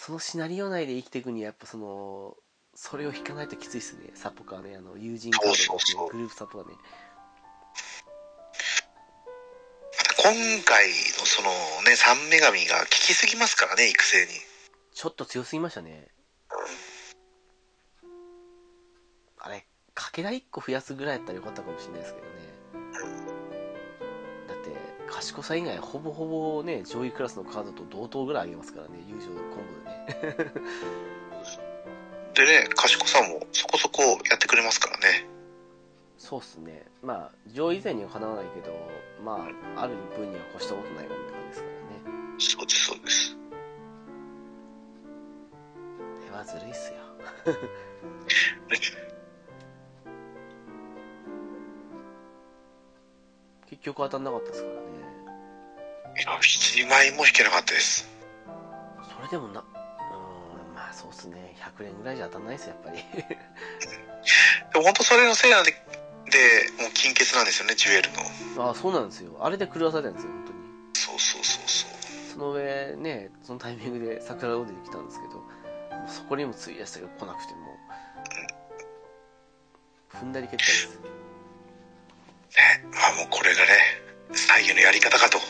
[0.00, 2.36] そのシナリオ内で生きていくにはやっぱその、
[2.74, 6.72] それを引かないときついっすね、サポカね、あの、友人カードですねグループサポはね。
[10.22, 10.34] 今
[10.66, 10.88] 回
[11.18, 11.48] のその
[11.88, 14.32] ね、三女神が効きすぎますからね、育成に。
[14.92, 16.08] ちょっと強すぎましたね。
[19.38, 19.64] あれ、
[19.94, 22.32] かけら1個増やすぐらいだったらよかったかもしれないですけどね。
[24.46, 24.76] だって、
[25.10, 30.52] 賢さ以外ほぼほぼね、上位クラスのカードと同等ぐらいあげますからね、友情コンボでね。
[32.36, 35.39] でね、賢さもそこそこやってくれますからね。
[36.20, 36.84] そうっすね。
[37.02, 38.76] まあ、上位以前にはかなわないけど、
[39.24, 42.02] まあ、ある分には越したことないよって感じですからね。
[42.38, 43.34] そうです、そうです。
[43.34, 43.40] こ
[46.30, 46.98] れはずるいっすよ。
[53.70, 54.80] 結局当たんなかったですからね。
[56.18, 58.06] いや、7枚も引けなかったです。
[59.16, 61.56] それでもな、うーん、まあそうっすね。
[61.78, 62.98] 100連ぐらいじゃ当たんないっすよ、やっぱり。
[64.72, 65.72] でも本当それのせいなんで、
[66.30, 68.10] で、もう金欠なんですよね、ジュエル
[68.56, 68.66] の。
[68.66, 69.36] ああ、そうなんですよ。
[69.40, 70.58] あれで狂わされたんですよ、本当に。
[70.94, 71.90] そうそうそうそう。
[72.32, 75.42] その上ね、そのタイミングで桜が出てきたんですけど、
[76.06, 77.60] そこにも費やしたが来なくても、
[80.12, 80.88] 踏んだり蹴ったりです。
[80.90, 80.96] ね、
[82.92, 83.66] まあもうこれがね、
[84.32, 85.46] 最後のやり方かと思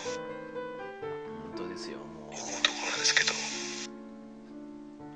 [1.57, 2.32] 本当ですよ、もう。
[2.32, 3.32] うところなんですけど。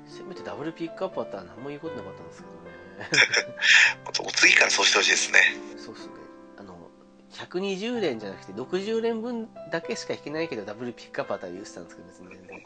[0.07, 2.74] せめてダブルピックアップあったら何も言うことなかったんですけどね。
[4.35, 5.39] 次からそうしてほしいですね。
[5.77, 6.13] そうっすね。
[6.57, 6.89] あの、
[7.31, 12.63] 120連じゃなくて60連分だけしか引けないけどダブルピックアップあったら言ってたんですけど、別に全然。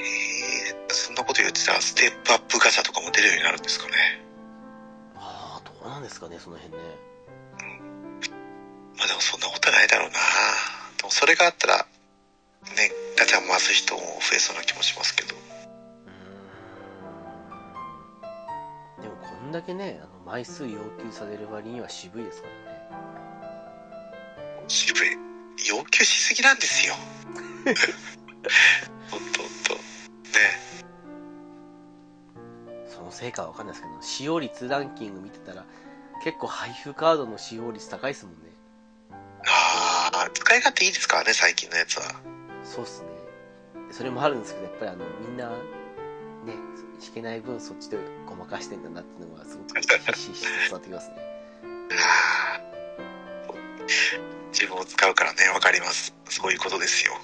[0.00, 3.92] えー、そんなこと言ってたらステップアップガチャとかも出るようになるんですかね。
[5.16, 6.82] ああ、どうなんですかね、その辺ね。
[8.96, 10.18] まあでもそんなことはないだろうな
[10.98, 11.86] でもそれがあったら、
[12.76, 14.06] ね、ガチャ回す人も増
[14.36, 15.34] えそうな気もしますけど。
[15.34, 22.58] うーんでもこんだけね、あの枚数要求される割には渋いですからね。
[24.68, 25.08] 渋い。
[25.66, 26.94] 要求しすぎなんですよ。
[29.10, 29.74] ほんとほんと。
[29.74, 29.80] ね。
[32.86, 35.64] そのせいかはわかんないですけど、使用率ランキング見てたら、
[36.22, 38.40] 結構配布カードの使用率高いですもんね。
[39.46, 42.04] ああ、使い勝手いいですからね、最近のやつは。
[42.68, 43.08] そうっすね。
[43.90, 45.56] それもあるんですけど、やっぱりあの、みんな、ね、
[47.00, 47.96] 弾けない分そっちで
[48.26, 51.16] ごまかしてんだなっていうのがすごくひしひしと伝わってきますね。
[54.52, 56.14] 自分を使うからね、わかります。
[56.28, 57.14] そういうことですよ。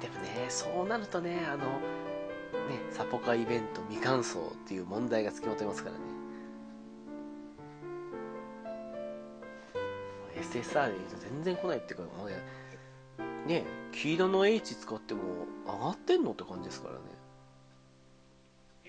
[0.00, 6.02] でもね、そうなるとね、あの、ね、サポカイベント未完走っていう問題がつきまといますからね。
[10.40, 12.30] SSR で言うと全然来ないっていうか、もう
[13.46, 15.22] ね、ね、黄色の H 使っても
[15.66, 17.00] 上がってんのって感じですからね。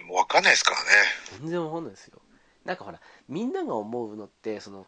[0.07, 0.85] もうわかんないですからね。
[1.39, 2.21] 全然わかんないですよ。
[2.63, 4.87] なんかほら、みんなが思うのって、その、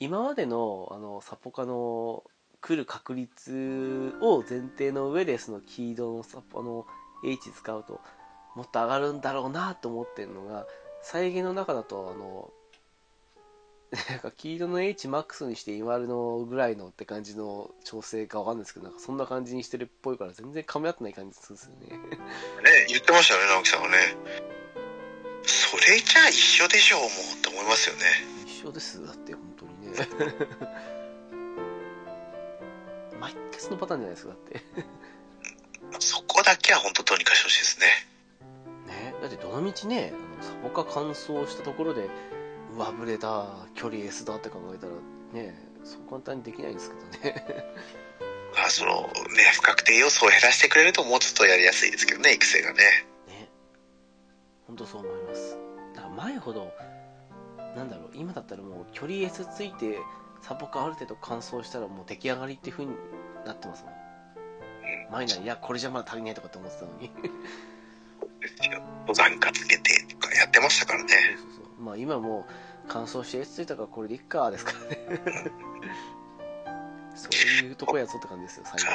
[0.00, 2.24] 今までの、あの、サポカの
[2.60, 6.86] 来る確率を前提の上で、その黄色のサポの
[7.24, 8.00] H 使うと、
[8.56, 10.66] もっと上がるんだろうなと思ってるのが、
[11.02, 12.50] 再現の中だと、あの、
[14.10, 21.96] なんか黄色の H マックスにして今のぐらいのって感じの調整かわかんないですけど、なんかそんな感じにしてるっぽいから全然噛み合ってない感じするんですよね。
[22.08, 22.16] ね、
[22.88, 23.96] 言ってましたよね、直樹さんはね。
[25.46, 28.02] それじゃあ一緒でしょう、もうって思いますよね。
[28.46, 29.98] 一緒ですだって本当にね
[33.20, 34.62] 毎回そのパターンじゃないですかだって
[36.00, 37.86] そこだけは本当どうにかしてほしいですね。
[38.86, 42.08] ねだってどのみちねあのサポカ乾燥したところで
[42.76, 44.92] 上振れだ距離 S だって考えたら
[45.32, 47.44] ねそう簡単にできないんですけどね。
[48.54, 53.06] まあ、その、ね、不確定要素を減らしてくれるともうちょっとやりやすいですけどね、育成がね。
[53.26, 53.48] ね。
[54.68, 55.58] 本当そう思います。
[55.94, 56.72] だから前ほど
[57.76, 59.98] なんだろう今だったらもう距離 S ついて
[60.40, 62.92] サポカある程度乾燥したらもう出来上がりっていう風に
[63.44, 63.94] なってますもん。
[65.10, 67.10] 前ならいやこれじゃまだ足りないとかって思ってたのに。
[69.00, 71.08] 登山家つけてとかやってましたからね。
[71.36, 72.52] そうそうそうまあ今もう
[72.88, 75.22] 乾燥してついたからこれでいっかですからね
[77.14, 77.28] そ
[77.62, 78.92] ういうとこやぞって感じですよ最後ね、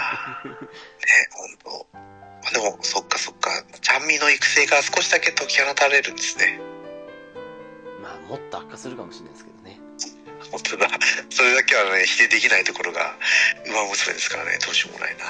[1.63, 1.87] 本当。
[1.93, 3.49] まあ、でも、そっかそっか。
[3.79, 6.59] ちゃんみの育成が少しだけ解き放たれるんですね。
[8.03, 9.79] まあもっと悪化するかもしれないですけどね
[10.51, 10.89] 本当だ。
[11.29, 13.15] それだけはね、否定できないところが、
[13.67, 15.23] 馬娘ですからね、どうしようもないな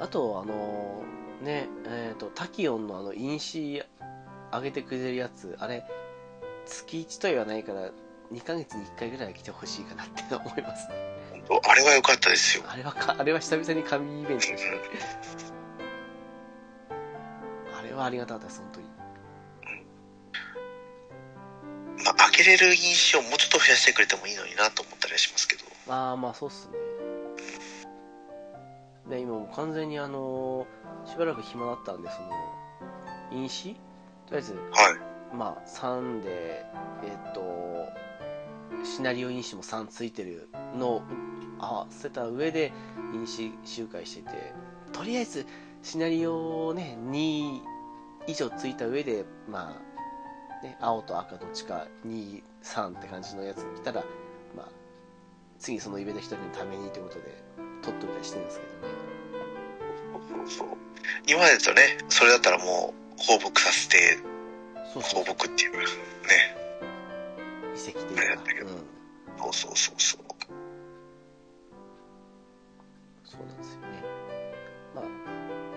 [0.00, 1.02] あとあの
[1.42, 3.82] ねえっ、とタキオンのあの因子
[4.50, 5.84] 上げてくれるやつあれ
[6.66, 7.90] 月1とは言わないから
[8.32, 10.88] 2ヶ月に1回ぐらいは来てほしいかなって思います
[11.32, 12.64] 本当あれは良かったですよ。
[12.68, 14.80] あれはかあれは久々に神イベントでしたね
[17.78, 18.90] あれはありがたかったです本当に
[22.04, 25.64] まあ、開けれる印象をもうちょっと増やしてくれてもいいのになと思ったりはしますけど。
[25.86, 26.78] まあまあそうっすね
[29.08, 30.66] で今もう完全にあの
[31.04, 32.30] しばらく暇だったんでその
[33.32, 33.74] 因子
[34.26, 34.64] とりあえずはい。
[35.32, 36.64] まあ3で
[37.04, 37.88] えっ、と
[38.84, 41.02] シナリオ因子も3ついてるのを
[41.58, 42.72] 合わせた上で
[43.12, 44.52] 因子周回してて
[44.92, 45.46] とりあえず
[45.82, 47.60] シナリオをね2
[48.26, 49.76] 以上ついた上でま
[50.60, 54.04] あね青と赤どっちか23って感じのやつが来たら
[54.56, 54.68] まあ
[55.58, 57.42] 次そのイベント一人のためにということで
[57.82, 59.10] 取っといたりしてるんですけどね
[60.46, 60.68] そう。
[61.26, 64.18] 今までだとね、それだったらもう、放牧させて、
[64.92, 65.78] そうそう牧っていう、ね。
[67.76, 69.00] 遺跡というかあれだったけどうん
[69.38, 70.20] そうそうそうそう。
[73.24, 74.02] そうなんですよね。
[74.94, 75.04] まあ、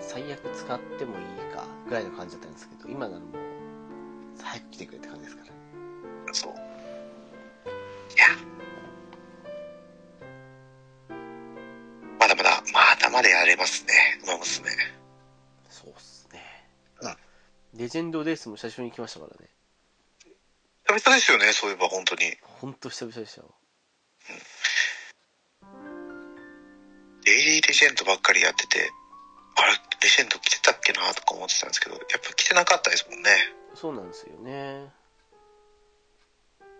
[0.00, 3.30] 最悪使ってもいいかぐらいの感じだったんですけど、今ならもう、
[4.42, 6.34] 早く来てくれって感じですから。
[6.34, 6.52] そう。
[6.52, 6.56] い
[8.16, 8.26] や。
[12.18, 14.68] まだまだ、まだまだやれますね、馬娘。
[17.76, 19.50] レジェンドレースも最初に来ましたからね。
[20.86, 22.20] 久々ですよね、そういえば本当に。
[22.42, 23.54] ほんと久々でしたよ。
[27.24, 28.90] デイリーレジェンドばっかりやってて、
[29.56, 33.30] あれ、レジェンド来てたっけなとか思ってたんですけど、やっぱ来てなかったですもんね。
[33.74, 34.92] そうなんですよね。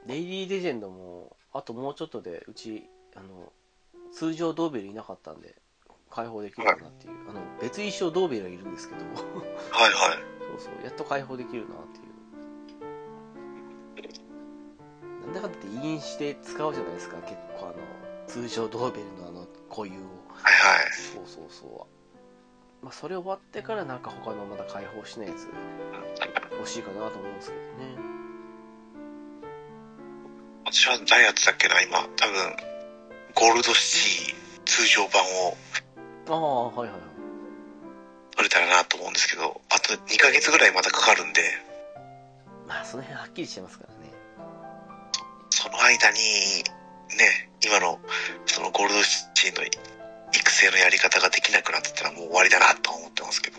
[0.06, 3.52] デイリーレジェンドも、あともうちょっとで、うち、あの、
[4.12, 5.56] 通常ドーベルいなかったんで、
[6.10, 7.30] 解放できるかなっていう。
[7.30, 9.04] あの、別衣装ドーベルはいるんですけど、
[9.72, 10.34] はいはい。
[10.59, 12.14] そうそう、やっと解放できるなっていう。
[15.26, 17.74] なんだかんだってインして使うじゃないですか、結構あの、
[18.26, 20.02] 通常ドーベルのあの固有を。
[20.28, 20.93] はいはい。
[20.93, 21.86] そうそうそ
[22.82, 22.85] う。
[22.85, 25.48] まあ、それ終わってからなんか他のまだ解放しないやつ
[26.52, 27.97] 欲しいかなと思うんですけどね。
[30.66, 32.06] 私は誰やってたっけな、今。
[32.16, 32.56] 多分、
[33.35, 35.56] ゴールドシティ通常版を
[36.28, 37.13] ああ、はいはいはい。
[38.35, 41.43] 取れたらなと思うんですけど、あと2ヶ月ぐらいまたかかるんで、
[42.66, 44.12] まあ、その辺はっきりしちゃいますからね。
[45.51, 46.19] その間に、
[47.16, 47.98] ね、今の、
[48.47, 49.65] そのゴールドシティの
[50.32, 53.59] 育成のやり方ができなくなってたらもう終わりだなとは思ってますけど。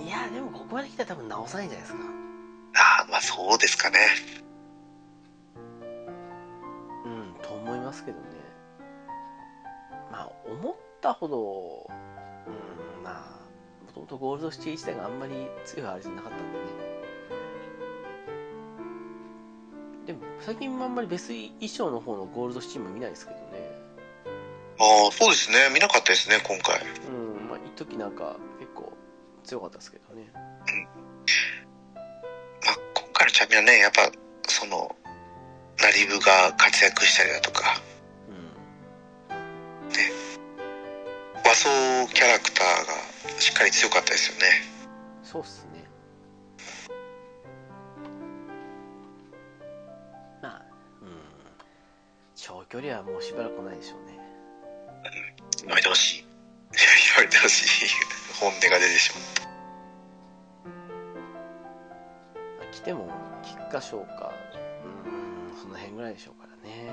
[0.00, 2.04] いや、でもここまで来たら多分直さないんじゃないですか。
[2.74, 3.98] ああ、まあそうですかね。
[7.04, 8.24] うん、と思いまますけどね。
[10.12, 11.86] まあ、思ったほど、
[12.46, 12.87] うん、
[13.98, 16.64] ともとゴールドシティ自体があんまり強いあれじゃなかったんでね。
[20.06, 23.42] でも、最近あんまり別衣装の方のゴールドシティも見ないですけどね。
[24.78, 25.68] ああ、そうですね。
[25.74, 26.80] 見なかったですね、今回。
[26.80, 28.92] うん、まあ、一時なんか結構
[29.42, 30.30] 強かったですけどね。
[30.32, 30.40] ま
[32.72, 34.10] あ、今回のチャンピオンはね、やっぱ、
[34.46, 34.94] その、
[35.82, 37.80] ナリブが活躍したりだとか、
[38.28, 39.98] うん。
[41.48, 41.70] 和装
[42.12, 44.44] キャラクターがしっかり強かったですよね。
[45.22, 45.82] そうっすね。
[50.42, 50.62] まあ、
[51.00, 51.08] うん。
[52.36, 54.18] 長距離はもうしばらくないでしょうね。
[55.66, 56.20] やめてほしい。
[57.16, 57.88] やめてほしい。
[58.38, 59.20] 本音が出てしま
[60.66, 60.68] う。
[62.58, 63.10] まあ、来ても、
[63.42, 64.34] 菊花賞か、
[65.54, 66.92] うん、その辺ぐらいでしょうからね。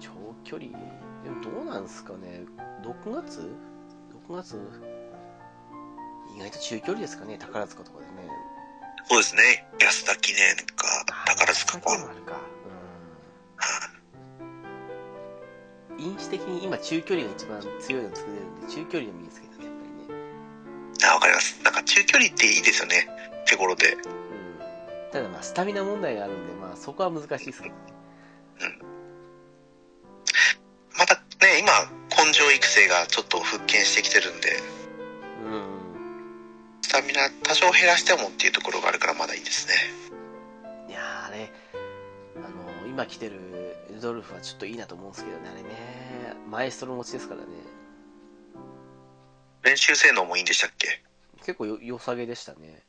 [0.00, 0.10] 長
[0.42, 0.76] 距離、
[1.26, 2.44] でもどうなんですかね。
[2.84, 3.50] 6月
[4.28, 4.56] ?6 月？
[6.36, 8.28] 意外と中距離ですかね、宝塚とかでね。
[9.08, 9.66] そうですね。
[9.80, 11.92] 安田記念か、宝塚か。
[11.92, 12.40] あるか。
[15.98, 16.04] うん。
[16.04, 20.20] 因子的に今中距離が一番強いの作れるんで、中距離でもいいですけどね、やっぱりね。
[21.10, 21.60] あ、わかります。
[21.64, 23.08] なんか中距離っていいですよね。
[23.46, 23.94] 手頃で。
[23.94, 24.02] うん。
[25.10, 27.95] ただまあ、スタミナ問題があるんで、まあ、そこは難しいですけどね。
[31.66, 31.90] 今、
[32.26, 34.50] 根性育成がちょっと復権してきてるんで、
[35.44, 36.78] うん。
[36.80, 39.74] スタミナ多少減らしてもっていうところがあるからまだいいですね。
[40.88, 41.50] いやーあれ、
[42.36, 43.40] あの、今来てる
[43.90, 46.36] ルドルフはちょっといいなと思うんですけどね、あれね。
[46.48, 47.46] マエストロ持ちですからね。
[49.64, 51.02] 練習性能もいいんでしたっけ？
[51.38, 52.84] 結構よ良さげでしたね。